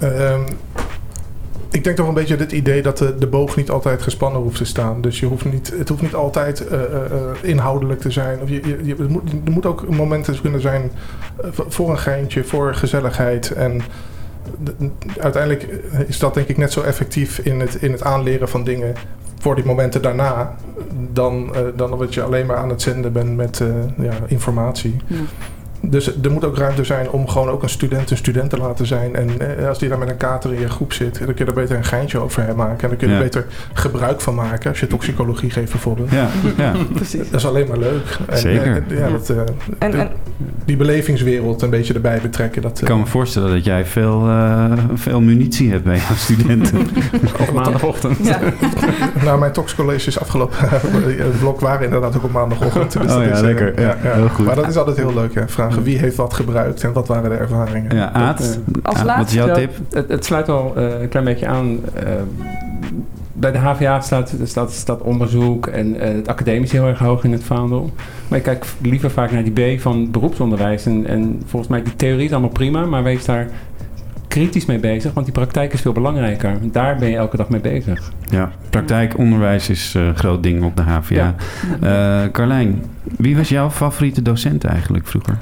Ehm, 0.00 0.40
ik 1.76 1.84
denk 1.84 1.96
toch 1.96 2.08
een 2.08 2.14
beetje 2.14 2.36
dit 2.36 2.52
idee 2.52 2.82
dat 2.82 2.98
de, 2.98 3.14
de 3.18 3.26
boog 3.26 3.56
niet 3.56 3.70
altijd 3.70 4.02
gespannen 4.02 4.40
hoeft 4.40 4.56
te 4.56 4.64
staan. 4.64 5.00
Dus 5.00 5.20
je 5.20 5.26
hoeft 5.26 5.44
niet, 5.44 5.72
het 5.78 5.88
hoeft 5.88 6.02
niet 6.02 6.14
altijd 6.14 6.66
eh, 6.66 6.82
eh, 6.82 6.94
eh, 7.04 7.20
inhoudelijk 7.42 8.00
te 8.00 8.10
zijn. 8.10 8.40
Of 8.40 8.48
je, 8.48 8.60
je, 8.82 8.96
er, 8.98 9.10
moet, 9.10 9.30
er 9.44 9.52
moet 9.52 9.66
ook 9.66 9.88
momenten 9.88 10.40
kunnen 10.40 10.60
zijn 10.60 10.90
voor- 11.52 11.90
een 11.90 11.98
geintje, 11.98 12.44
voor 12.44 12.74
gezelligheid. 12.74 13.50
En 13.50 13.80
de- 14.62 14.90
uiteindelijk 15.18 15.62
is 16.06 16.18
dat 16.18 16.34
denk 16.34 16.48
ik 16.48 16.56
net 16.56 16.72
zo 16.72 16.80
effectief 16.82 17.38
in 17.38 17.60
het, 17.60 17.74
in 17.74 17.92
het 17.92 18.02
aanleren 18.02 18.48
van 18.48 18.64
dingen 18.64 18.94
voor 19.38 19.54
die 19.54 19.64
momenten 19.64 20.02
daarna. 20.02 20.54
Dan, 21.12 21.54
dan 21.76 21.98
dat 21.98 22.14
je 22.14 22.22
alleen 22.22 22.46
maar 22.46 22.56
aan 22.56 22.68
het 22.68 22.82
zenden 22.82 23.12
bent 23.12 23.36
met 23.36 23.62
ja, 23.98 24.12
informatie. 24.26 24.96
Dus 25.90 26.20
er 26.22 26.30
moet 26.30 26.44
ook 26.44 26.56
ruimte 26.58 26.84
zijn 26.84 27.10
om 27.10 27.28
gewoon 27.28 27.48
ook 27.48 27.62
een 27.62 27.68
student 27.68 28.10
een 28.10 28.16
student 28.16 28.50
te 28.50 28.56
laten 28.56 28.86
zijn. 28.86 29.14
En 29.16 29.28
eh, 29.58 29.68
als 29.68 29.78
die 29.78 29.88
daar 29.88 29.98
met 29.98 30.08
een 30.08 30.16
kater 30.16 30.52
in 30.52 30.60
je 30.60 30.68
groep 30.68 30.92
zit, 30.92 31.18
dan 31.18 31.26
kun 31.34 31.44
je 31.44 31.44
er 31.44 31.54
beter 31.54 31.76
een 31.76 31.84
geintje 31.84 32.18
over 32.18 32.42
hem 32.42 32.56
maken. 32.56 32.82
En 32.82 32.88
dan 32.88 32.96
kun 32.98 33.06
je 33.08 33.12
Ja. 33.14 33.18
er 33.18 33.24
beter 33.24 33.46
gebruik 33.72 34.20
van 34.20 34.34
maken. 34.34 34.70
Als 34.70 34.80
je 34.80 34.86
toxicologie 34.86 35.50
geeft 35.50 35.70
bijvoorbeeld. 35.70 36.10
Ja, 36.10 36.28
ja. 36.56 36.72
Precies. 36.94 37.30
Dat 37.30 37.40
is 37.40 37.46
alleen 37.46 37.68
maar 37.68 37.78
leuk. 37.78 38.18
En, 38.28 38.38
Zeker. 38.38 38.82
eh, 38.88 38.98
ja, 38.98 39.08
dat, 39.10 39.30
eh, 39.30 39.36
En, 39.78 39.90
de- 39.90 39.96
en, 39.96 40.08
die 40.64 40.76
belevingswereld 40.76 41.62
een 41.62 41.70
beetje 41.70 41.94
erbij 41.94 42.18
betrekken. 42.22 42.62
Dat, 42.62 42.70
Ik 42.76 42.80
eh, 42.82 42.88
kan 42.88 42.98
me 42.98 43.06
voorstellen 43.06 43.50
dat 43.50 43.64
jij 43.64 43.84
veel, 43.84 44.26
eh, 44.28 44.72
veel 44.94 45.20
munitie 45.20 45.70
hebt 45.70 45.84
bij 45.84 45.96
jouw 45.96 46.16
studenten. 46.16 46.78
Op 47.48 47.52
maandagochtend. 47.52 48.18
ja. 48.26 48.38
nou, 49.24 49.38
mijn 49.38 49.52
toxcollege 49.52 50.06
is 50.06 50.20
afgelopen. 50.20 50.56
het 51.18 51.38
blok 51.38 51.60
waren 51.60 51.84
inderdaad 51.84 52.16
ook 52.16 52.24
op 52.24 52.32
maandagochtend. 52.32 52.92
Dus 52.92 53.02
Oh 53.02 53.08
dat 53.18 53.24
ja, 53.24 53.30
is, 53.34 53.40
lekker. 53.40 53.80
Ja, 53.80 53.96
heel 54.00 54.28
goed. 54.28 54.46
Maar 54.46 54.54
dat 54.54 54.68
is 54.68 54.76
altijd 54.76 54.96
heel 54.96 55.14
leuk. 55.14 55.34
Hè? 55.34 55.48
Vragen 55.76 55.90
wie 55.92 55.98
heeft 55.98 56.16
wat 56.16 56.34
gebruikt 56.34 56.82
en 56.84 56.92
wat 56.92 57.08
waren 57.08 57.30
de 57.30 57.36
ervaringen. 57.36 57.96
Ja, 57.96 58.12
Aad, 58.12 58.38
Dat, 58.38 58.58
Als 58.82 58.96
Aad, 58.96 59.04
wat 59.04 59.28
is 59.28 59.34
laatste- 59.34 59.36
jouw 59.36 59.54
tip? 59.54 59.70
Het, 59.90 60.08
het 60.08 60.24
sluit 60.24 60.48
al 60.48 60.72
eh, 60.76 61.00
een 61.00 61.08
klein 61.08 61.24
beetje 61.24 61.46
aan. 61.46 61.78
eh, 61.94 62.02
bij 63.38 63.52
de 63.52 63.58
HVA 63.58 64.00
staat, 64.00 64.34
staat, 64.44 64.72
staat 64.72 65.00
onderzoek 65.02 65.66
en 65.66 66.00
eh, 66.00 66.14
het 66.14 66.28
academisch 66.28 66.72
heel 66.72 66.86
erg 66.86 66.98
hoog 66.98 67.24
in 67.24 67.32
het 67.32 67.42
vaandel. 67.44 67.90
Maar 68.28 68.38
ik 68.38 68.44
kijk 68.44 68.66
liever 68.80 69.10
vaak 69.10 69.30
naar 69.32 69.44
die 69.44 69.76
B 69.76 69.80
van 69.80 70.10
beroepsonderwijs. 70.10 70.86
En, 70.86 71.06
en 71.06 71.42
volgens 71.46 71.70
mij, 71.70 71.82
die 71.82 71.96
theorie 71.96 72.24
is 72.24 72.30
allemaal 72.32 72.50
prima, 72.50 72.84
maar 72.86 73.02
wees 73.02 73.24
daar 73.24 73.48
kritisch 74.36 74.66
mee 74.66 74.78
bezig, 74.78 75.12
want 75.12 75.26
die 75.26 75.34
praktijk 75.34 75.72
is 75.72 75.80
veel 75.80 75.92
belangrijker. 75.92 76.58
Daar 76.62 76.96
ben 76.96 77.08
je 77.08 77.16
elke 77.16 77.36
dag 77.36 77.48
mee 77.48 77.60
bezig. 77.60 78.12
Ja, 78.30 78.50
praktijkonderwijs 78.70 79.68
is 79.68 79.94
eh, 79.94 80.06
een 80.06 80.16
groot 80.16 80.42
ding 80.42 80.64
op 80.64 80.76
de 80.76 80.82
HVA. 80.82 81.34
Eh, 81.80 82.30
Carlijn, 82.32 82.84
wie 83.02 83.36
was 83.36 83.48
jouw 83.48 83.70
favoriete 83.70 84.22
docent 84.22 84.64
eigenlijk 84.64 85.06
vroeger? 85.06 85.38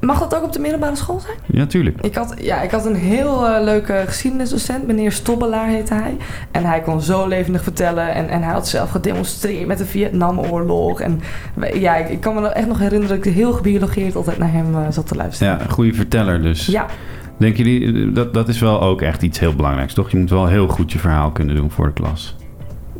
Mag 0.00 0.18
dat 0.18 0.34
ook 0.34 0.44
op 0.44 0.52
de 0.52 0.58
middelbare 0.58 0.96
school 0.96 1.20
zijn? 1.20 1.36
Ja, 1.46 1.66
tuurlijk. 1.66 2.00
Ik 2.00 2.14
had, 2.14 2.34
ja, 2.38 2.62
ik 2.62 2.70
had 2.70 2.86
een 2.86 2.94
heel 2.94 3.48
eh, 3.48 3.62
leuke 3.62 4.02
geschiedenisdocent, 4.06 4.86
meneer 4.86 5.12
Stobbelaar 5.12 5.66
heette 5.66 5.94
hij. 5.94 6.16
En 6.50 6.64
hij 6.64 6.80
kon 6.80 7.00
zo 7.00 7.26
levendig 7.26 7.62
vertellen. 7.62 8.14
En, 8.14 8.28
en 8.28 8.42
hij 8.42 8.52
had 8.52 8.68
zelf 8.68 8.90
gedemonstreerd 8.90 9.66
met 9.66 9.78
de 9.78 9.86
Vietnamoorlog. 9.86 11.00
En 11.00 11.20
ja, 11.74 11.96
ik, 11.96 12.08
ik 12.08 12.20
kan 12.20 12.34
me 12.34 12.40
nog 12.40 12.52
echt 12.52 12.66
nog 12.66 12.78
herinneren 12.78 13.16
dat 13.16 13.26
ik 13.26 13.34
heel 13.34 13.52
gebiologeerd 13.52 14.16
altijd 14.16 14.38
naar 14.38 14.52
hem 14.52 14.74
eh, 14.74 14.80
zat 14.90 15.06
te 15.06 15.14
luisteren. 15.14 15.52
Ja, 15.52 15.60
een 15.60 15.70
goede 15.70 15.94
verteller 15.94 16.42
dus. 16.42 16.66
Ja, 16.66 16.86
Denken 17.42 17.64
jullie, 17.64 18.06
eh, 18.06 18.14
dat, 18.14 18.34
dat 18.34 18.48
is 18.48 18.60
wel 18.60 18.82
ook 18.82 19.02
echt 19.02 19.22
iets 19.22 19.38
heel 19.38 19.54
belangrijks, 19.54 19.94
toch? 19.94 20.10
Je 20.10 20.16
moet 20.16 20.30
wel 20.30 20.46
heel 20.46 20.68
goed 20.68 20.92
je 20.92 20.98
verhaal 20.98 21.30
kunnen 21.30 21.56
doen 21.56 21.70
voor 21.70 21.86
de 21.86 21.92
klas. 21.92 22.36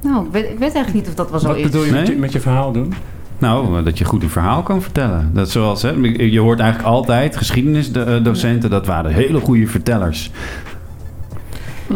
Nou, 0.03 0.27
ik 0.27 0.33
weet, 0.33 0.45
ik 0.45 0.59
weet 0.59 0.75
eigenlijk 0.75 0.95
niet 0.95 1.09
of 1.09 1.15
dat 1.15 1.31
wel 1.31 1.41
zo 1.41 1.47
Wat 1.47 1.57
is. 1.57 1.63
bedoel 1.63 1.85
je 1.85 1.93
met, 1.93 2.07
je 2.07 2.17
met 2.17 2.33
je 2.33 2.41
verhaal 2.41 2.73
doen? 2.73 2.95
Nou, 3.39 3.79
eh, 3.79 3.85
dat 3.85 3.99
je 3.99 4.05
goed 4.05 4.23
een 4.23 4.31
verhaal 4.31 4.63
kan 4.63 4.83
vertellen. 4.83 5.31
Dat 5.35 5.51
zoals, 5.51 5.83
hè, 5.83 5.91
je 6.17 6.41
hoort 6.41 6.61
eigenlijk 6.61 6.89
altijd, 6.91 7.37
geschiedenisdocenten, 7.37 8.71
dat 8.71 8.87
waren 8.87 9.13
hele 9.13 9.41
goede 9.41 9.67
vertellers. 9.67 10.31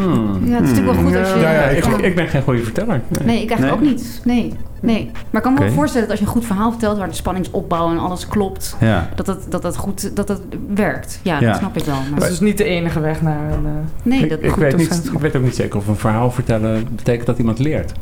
Hmm. 0.03 0.47
Ja, 0.47 0.55
het 0.55 0.63
is 0.65 0.69
natuurlijk 0.71 0.97
wel 0.97 1.05
goed 1.07 1.17
als 1.17 1.33
je... 1.33 1.39
Ja, 1.41 1.53
ja, 1.53 1.63
ik, 1.63 1.85
Ja. 1.85 1.99
ik 2.03 2.15
ben 2.15 2.29
geen 2.29 2.43
goede 2.43 2.63
verteller. 2.63 3.01
Nee, 3.25 3.43
ik 3.43 3.51
eigenlijk 3.51 3.61
Nee? 3.83 3.91
ook 3.91 3.97
niet. 3.97 4.21
Nee, 4.25 4.53
nee. 4.81 5.11
Maar 5.31 5.47
ik 5.47 5.55
kan 5.57 5.65
me 5.67 5.71
voorstellen 5.71 6.09
dat 6.09 6.11
als 6.11 6.19
je 6.21 6.25
een 6.27 6.33
goed 6.33 6.45
verhaal 6.47 6.71
vertelt... 6.71 6.99
waar 6.99 7.09
de 7.09 7.15
spanningsopbouw 7.15 7.91
en 7.91 7.99
alles 7.99 8.27
klopt... 8.29 8.77
Ja, 8.81 9.09
dat 9.15 9.27
het, 9.27 9.47
dat 9.49 9.63
het 9.63 9.77
goed 9.77 10.17
dat 10.17 10.29
het 10.29 10.41
werkt. 10.75 11.21
Ja, 11.23 11.41
Ja. 11.41 11.47
dat 11.51 11.57
snap 11.59 11.77
ik 11.77 11.85
wel. 11.85 11.95
dat 11.95 12.11
Maar 12.11 12.23
is 12.23 12.29
dus 12.29 12.41
niet 12.41 12.59
de 12.59 12.65
enige 12.65 13.01
weg 13.01 13.23
naar 13.23 13.53
een... 13.53 13.67
eh, 13.67 13.73
nee, 14.03 14.29
dat 14.29 14.39
ik, 14.43 14.55
weet 14.55 14.77
niet, 14.77 15.11
ik 15.13 15.19
weet 15.19 15.37
ook 15.37 15.43
niet 15.43 15.55
zeker 15.57 15.77
of 15.79 15.87
een 15.87 15.97
verhaal 15.97 16.31
vertellen 16.31 16.87
betekent 16.97 17.27
dat 17.27 17.39
iemand 17.39 17.59
leert. 17.59 17.93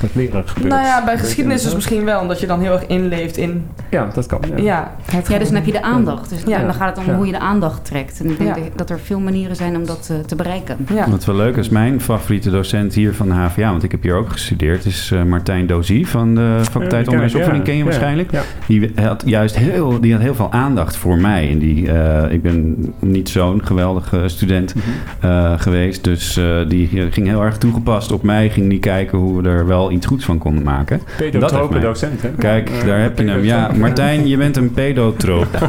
Dat 0.00 0.10
leren 0.14 0.48
gebeurt. 0.48 0.68
nou 0.68 0.82
ja, 0.86 1.04
bij 1.04 1.18
geschiedenis 1.18 1.58
je 1.60 1.66
dus 1.66 1.74
misschien 1.74 2.04
wel, 2.04 2.20
omdat 2.20 2.40
je 2.40 2.46
dan 2.46 2.60
heel 2.60 2.72
erg 2.72 2.86
inleeft 2.86 3.36
in 3.36 3.66
Ja, 3.90 4.08
dat 4.14 4.26
kan. 4.26 4.40
Ja. 4.56 4.92
ja, 5.28 5.38
dus 5.38 5.46
dan 5.46 5.54
heb 5.54 5.64
je 5.66 5.72
de 5.72 5.82
aandacht. 5.82 6.30
Dus 6.30 6.38
Ja. 6.46 6.58
dan 6.62 6.74
gaat 6.74 6.96
het 6.96 7.06
om 7.06 7.10
Ja. 7.12 7.16
hoe 7.16 7.26
je 7.26 7.32
de 7.32 7.38
aandacht 7.38 7.84
trekt. 7.84 8.20
En 8.20 8.30
ik 8.30 8.38
denk 8.38 8.56
Ja. 8.56 8.62
dat 8.76 8.90
er 8.90 8.98
veel 9.00 9.20
manieren 9.20 9.56
zijn 9.56 9.76
om 9.76 9.86
dat 9.86 10.08
eh, 10.12 10.18
te 10.18 10.34
bereiken. 10.36 10.76
Ja. 10.94 11.10
wat 11.10 11.24
wel 11.24 11.36
leuk 11.36 11.56
is, 11.56 11.68
mijn 11.68 12.00
favoriete 12.00 12.50
docent 12.50 12.94
hier 12.94 13.14
van 13.14 13.28
de 13.28 13.34
HVA, 13.34 13.70
want 13.70 13.82
ik 13.82 13.90
heb 13.90 14.02
hier 14.02 14.14
ook 14.14 14.30
gestudeerd, 14.32 14.84
is 14.84 15.10
eh, 15.12 15.22
Martijn 15.22 15.66
Dozie 15.66 16.08
van 16.08 16.34
de 16.34 16.58
faculteit 16.62 17.06
Onderwijsopvoeding, 17.06 17.64
ken 17.64 17.72
je 17.72 17.78
Ja, 17.78 17.84
waarschijnlijk. 17.84 18.30
Ja. 18.32 18.42
Die 18.66 18.90
had 18.94 19.22
juist 19.26 19.56
heel, 19.56 20.00
die 20.00 20.12
had 20.12 20.22
heel 20.22 20.34
veel 20.34 20.52
aandacht 20.52 20.96
voor 20.96 21.18
mij. 21.18 21.50
En 21.50 21.58
die, 21.58 21.92
eh, 21.92 22.32
ik 22.32 22.42
ben 22.42 22.76
niet 22.98 23.28
zo'n 23.28 23.60
geweldige 23.64 24.22
student 24.28 24.74
Mhm. 24.74 24.84
eh, 25.20 25.52
geweest. 25.56 26.04
Dus 26.04 26.36
eh, 26.36 26.44
die 26.68 26.88
ging 27.10 27.26
heel 27.26 27.42
erg 27.44 27.58
toegepast 27.58 28.12
op 28.12 28.22
mij. 28.22 28.50
Ging 28.50 28.68
die 28.70 28.78
kijken 28.78 29.18
hoe 29.18 29.42
we 29.42 29.48
er 29.48 29.66
wel 29.66 29.87
iets 29.90 30.06
goeds 30.06 30.24
van 30.24 30.38
konden 30.38 30.64
maken. 30.64 31.00
Pedotrope 31.16 31.78
docent, 31.78 32.22
hè? 32.22 32.28
Kijk, 32.28 32.70
daar 32.86 33.00
heb 33.00 33.18
je 33.18 33.24
hem. 33.24 33.44
Ja, 33.44 33.70
Martijn, 33.78 34.28
je 34.28 34.36
bent 34.36 34.56
een 34.56 34.72
pedotroop. 34.72 35.46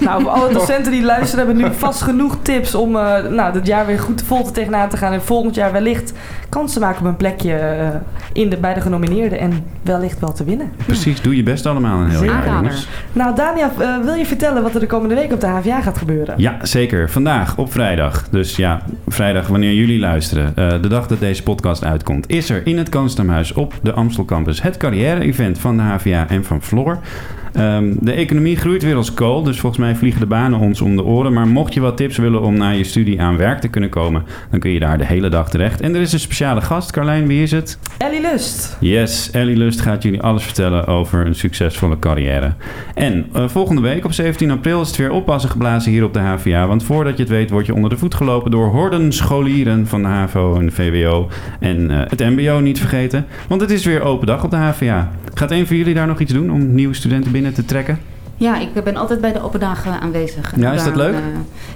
Nou, 0.00 0.22
voor 0.22 0.30
alle 0.30 0.52
docenten 0.52 0.92
die 0.92 1.02
luisteren 1.02 1.46
hebben 1.46 1.64
nu 1.64 1.74
vast 1.74 2.02
genoeg 2.02 2.38
tips 2.42 2.74
om 2.74 2.96
eh 2.96 3.22
nou, 3.30 3.52
dit 3.52 3.66
jaar 3.66 3.86
weer 3.86 3.98
goed 3.98 4.22
vol 4.22 4.42
te 4.44 4.50
tegenaan 4.50 4.88
te 4.88 4.96
gaan. 4.96 5.12
En 5.12 5.22
volgend 5.22 5.54
jaar 5.54 5.72
wellicht 5.72 6.12
kans 6.48 6.72
te 6.72 6.80
maken 6.80 7.00
op 7.00 7.06
een 7.06 7.16
plekje 7.16 7.52
eh, 7.54 7.88
in 8.32 8.48
de, 8.50 8.56
bij 8.56 8.74
de 8.74 8.80
genomineerden 8.80 9.38
en 9.38 9.64
wellicht 9.82 10.20
wel 10.20 10.32
te 10.32 10.44
winnen. 10.44 10.70
Precies, 10.86 11.20
doe 11.22 11.36
je 11.36 11.42
best 11.42 11.66
allemaal 11.66 12.00
een 12.00 12.10
heel 12.10 12.24
jaar, 12.24 12.46
jongens. 12.46 12.88
Nou, 13.12 13.34
Dania, 13.34 13.70
eh, 13.78 13.96
wil 14.04 14.14
je 14.14 14.26
vertellen 14.26 14.62
wat 14.62 14.74
er 14.74 14.80
de 14.80 14.86
komende 14.86 15.14
week 15.14 15.32
op 15.32 15.40
de 15.40 15.46
HVA 15.46 15.80
gaat 15.80 15.98
gebeuren? 15.98 16.34
Ja, 16.36 16.56
zeker. 16.62 17.10
Vandaag 17.10 17.56
op 17.56 17.72
vrijdag. 17.72 18.28
Dus 18.30 18.56
ja, 18.56 18.82
vrijdag 19.08 19.46
wanneer 19.46 19.72
jullie 19.72 19.98
luisteren. 19.98 20.52
eh, 20.56 20.68
de 20.82 20.88
dag 20.88 21.06
dat 21.06 21.20
deze 21.20 21.42
podcast 21.42 21.84
uitkomt. 21.84 22.28
Is 22.30 22.50
er 22.50 22.66
in 22.66 22.78
het 22.78 22.88
Koonstamhuis 22.88 23.52
op 23.58 23.78
de 23.82 23.92
Amstel 23.92 24.24
Campus 24.24 24.62
het 24.62 24.76
carrière-event 24.76 25.58
van 25.58 25.76
de 25.76 25.82
HVA 25.82 26.28
en 26.28 26.44
van 26.44 26.62
Floor. 26.62 26.98
Ehm, 27.58 27.94
de 28.00 28.12
economie 28.12 28.56
groeit 28.56 28.82
weer 28.82 28.96
als 28.96 29.14
kool, 29.14 29.42
dus 29.42 29.60
volgens 29.60 29.82
mij 29.82 29.94
vliegen 29.94 30.20
de 30.20 30.26
banen 30.26 30.58
ons 30.58 30.80
om 30.80 30.96
de 30.96 31.04
oren. 31.04 31.32
Maar 31.32 31.46
mocht 31.46 31.74
je 31.74 31.80
wat 31.80 31.96
tips 31.96 32.16
willen 32.16 32.42
om 32.42 32.56
na 32.56 32.70
je 32.70 32.84
studie 32.84 33.20
aan 33.20 33.36
werk 33.36 33.60
te 33.60 33.68
kunnen 33.68 33.90
komen, 33.90 34.24
dan 34.50 34.60
kun 34.60 34.70
je 34.70 34.80
daar 34.80 34.98
de 34.98 35.06
hele 35.06 35.28
dag 35.28 35.50
terecht. 35.50 35.80
En 35.80 35.94
er 35.94 36.00
is 36.00 36.12
een 36.12 36.20
speciale 36.20 36.60
gast. 36.60 36.90
Carlijn, 36.90 37.26
wie 37.26 37.42
is 37.42 37.50
het? 37.50 37.78
Ellie 37.98 38.20
Lust. 38.20 38.76
Yes, 38.80 39.30
Ellie 39.30 39.56
Lust 39.56 39.80
gaat 39.80 40.02
jullie 40.02 40.22
alles 40.22 40.42
vertellen 40.42 40.86
over 40.86 41.26
een 41.26 41.34
succesvolle 41.34 41.98
carrière. 41.98 42.52
En 42.94 43.26
eh, 43.32 43.48
volgende 43.48 43.80
week 43.80 44.04
op 44.04 44.12
17 44.12 44.50
april 44.50 44.80
is 44.80 44.86
het 44.86 44.96
weer 44.96 45.10
oppassen 45.10 45.50
geblazen 45.50 45.92
hier 45.92 46.04
op 46.04 46.14
de 46.14 46.20
HVA. 46.20 46.66
Want 46.66 46.82
voordat 46.82 47.16
je 47.16 47.22
het 47.22 47.32
weet 47.32 47.50
word 47.50 47.66
je 47.66 47.74
onder 47.74 47.90
de 47.90 47.96
voet 47.96 48.14
gelopen 48.14 48.50
door 48.50 48.70
horden 48.70 49.12
scholieren 49.12 49.86
van 49.86 50.02
de 50.02 50.08
HAVO 50.08 50.58
en 50.58 50.66
de 50.66 50.72
VWO. 50.72 51.28
En 51.60 51.90
eh, 51.90 51.98
het 52.08 52.20
MBO 52.20 52.60
niet 52.60 52.78
vergeten, 52.78 53.26
want 53.48 53.60
het 53.60 53.70
is 53.70 53.84
weer 53.84 54.02
open 54.02 54.26
dag 54.26 54.44
op 54.44 54.50
de 54.50 54.56
HVA. 54.56 55.10
Gaat 55.34 55.50
een 55.50 55.66
van 55.66 55.76
jullie 55.76 55.94
daar 55.94 56.06
nog 56.06 56.20
iets 56.20 56.32
doen 56.32 56.50
om 56.50 56.74
nieuwe 56.74 56.94
studenten 56.94 57.32
binnen 57.32 57.47
te 57.52 57.64
trekken? 57.64 57.98
Ja, 58.36 58.58
ik 58.58 58.84
ben 58.84 58.96
altijd 58.96 59.20
bij 59.20 59.32
de 59.32 59.42
open 59.42 59.60
dagen 59.60 60.00
aanwezig. 60.00 60.52
En 60.52 60.60
Ja, 60.60 60.72
is 60.72 60.84
dat 60.84 60.94
daar, 60.94 61.04
leuk? 61.06 61.14
eh, 61.14 61.20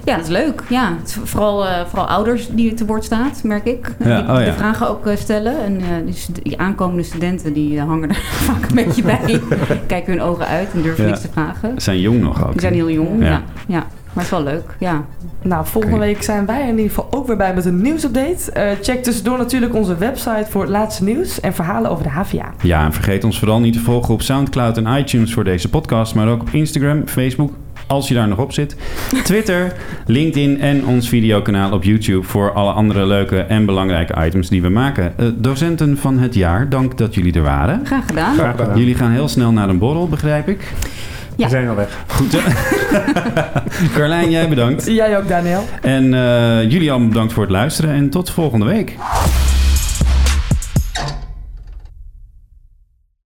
ja, 0.03 0.15
dat 0.15 0.23
is 0.25 0.31
leuk. 0.31 0.63
Ja, 0.69 0.93
is 1.05 1.17
vooral, 1.23 1.65
eh, 1.65 1.85
vooral 1.85 2.07
ouders 2.07 2.47
die 2.51 2.73
te 2.73 2.85
woord 2.85 3.03
staat, 3.03 3.43
merk 3.43 3.65
ik. 3.65 3.95
Ja, 3.99 4.21
die 4.21 4.31
oh 4.33 4.39
ja. 4.39 4.45
de 4.45 4.53
vragen 4.53 4.89
ook 4.89 5.05
eh, 5.07 5.15
stellen. 5.17 5.63
En 5.63 5.79
eh, 5.79 6.13
die, 6.43 6.59
aankomende 6.59 7.03
studenten 7.03 7.53
die 7.53 7.79
hangen 7.79 8.09
er 8.09 8.15
vaak 8.47 8.69
een 8.69 8.75
beetje 8.75 9.01
bij. 9.03 9.41
Kijken 9.87 10.13
hun 10.13 10.21
ogen 10.21 10.47
uit 10.47 10.73
en 10.73 10.81
durven 10.81 11.03
Ja. 11.03 11.09
niks 11.09 11.21
te 11.21 11.29
vragen. 11.31 11.71
Ze 11.75 11.81
zijn 11.83 11.99
jong 11.99 12.21
nog 12.21 12.45
ook. 12.45 12.51
Die 12.51 12.61
zijn 12.61 12.73
heel 12.73 12.89
jong, 12.89 13.23
ja. 13.23 13.41
ja. 13.67 13.85
Maar 14.13 14.23
het 14.23 14.23
is 14.23 14.29
wel 14.29 14.43
leuk, 14.43 14.75
ja. 14.79 15.05
Nou, 15.43 15.65
volgende 15.65 15.97
week 15.97 16.23
zijn 16.23 16.45
wij 16.45 16.61
er 16.61 16.67
in 16.67 16.75
ieder 16.77 16.89
geval 16.89 17.07
ook 17.11 17.27
weer 17.27 17.37
bij 17.37 17.53
met 17.53 17.65
een 17.65 17.81
nieuwsupdate. 17.81 18.51
Eh, 18.51 18.71
check 18.81 19.03
tussendoor 19.03 19.37
natuurlijk 19.37 19.75
onze 19.75 19.97
website 19.97 20.45
voor 20.49 20.61
het 20.61 20.69
laatste 20.69 21.03
nieuws 21.03 21.39
en 21.39 21.53
verhalen 21.53 21.91
over 21.91 22.03
de 22.03 22.09
HVA. 22.09 22.53
Ja, 22.61 22.85
en 22.85 22.93
vergeet 22.93 23.23
ons 23.23 23.39
vooral 23.39 23.59
niet 23.59 23.73
te 23.73 23.79
volgen 23.79 24.13
op 24.13 24.21
Soundcloud 24.21 24.77
en 24.77 24.97
iTunes 24.97 25.33
voor 25.33 25.43
deze 25.43 25.69
podcast, 25.69 26.15
maar 26.15 26.27
ook 26.27 26.41
op 26.41 26.49
Instagram, 26.51 27.07
Facebook, 27.07 27.51
als 27.87 28.07
je 28.07 28.13
daar 28.13 28.27
nog 28.27 28.39
op 28.39 28.53
zit, 28.53 28.75
Twitter, 29.23 29.73
LinkedIn 30.05 30.59
en 30.59 30.85
ons 30.85 31.09
videokanaal 31.09 31.71
op 31.71 31.83
YouTube 31.83 32.23
voor 32.23 32.53
alle 32.53 32.71
andere 32.71 33.05
leuke 33.05 33.39
en 33.39 33.65
belangrijke 33.65 34.25
items 34.25 34.49
die 34.49 34.61
we 34.61 34.69
maken. 34.69 35.17
Eh, 35.17 35.27
docenten 35.35 35.97
van 35.97 36.19
het 36.19 36.33
jaar, 36.33 36.69
dank 36.69 36.97
dat 36.97 37.15
jullie 37.15 37.33
er 37.33 37.41
waren. 37.41 37.81
Graag 37.85 38.05
gedaan. 38.05 38.33
Graag 38.33 38.55
gedaan. 38.55 38.77
Jullie 38.77 38.95
gaan 38.95 39.11
heel 39.11 39.27
snel 39.27 39.51
naar 39.51 39.69
een 39.69 39.77
borrel, 39.77 40.07
begrijp 40.07 40.47
ik. 40.47 40.71
Ja. 41.35 41.43
We 41.45 41.49
zijn 41.49 41.67
al 41.69 41.75
weg. 41.75 42.03
Goed. 42.07 42.31
hè? 42.35 42.39
Carlijn, 43.95 44.29
jij 44.31 44.49
bedankt. 44.49 44.85
Jij 44.85 45.17
ook, 45.17 45.27
Daniel. 45.27 45.63
En 45.81 46.13
eh, 46.13 46.71
jullie 46.71 46.91
allemaal 46.91 47.09
bedankt 47.09 47.33
voor 47.33 47.43
het 47.43 47.51
luisteren 47.51 47.93
en 47.95 48.09
tot 48.09 48.29
volgende 48.29 48.65
week. 48.65 48.97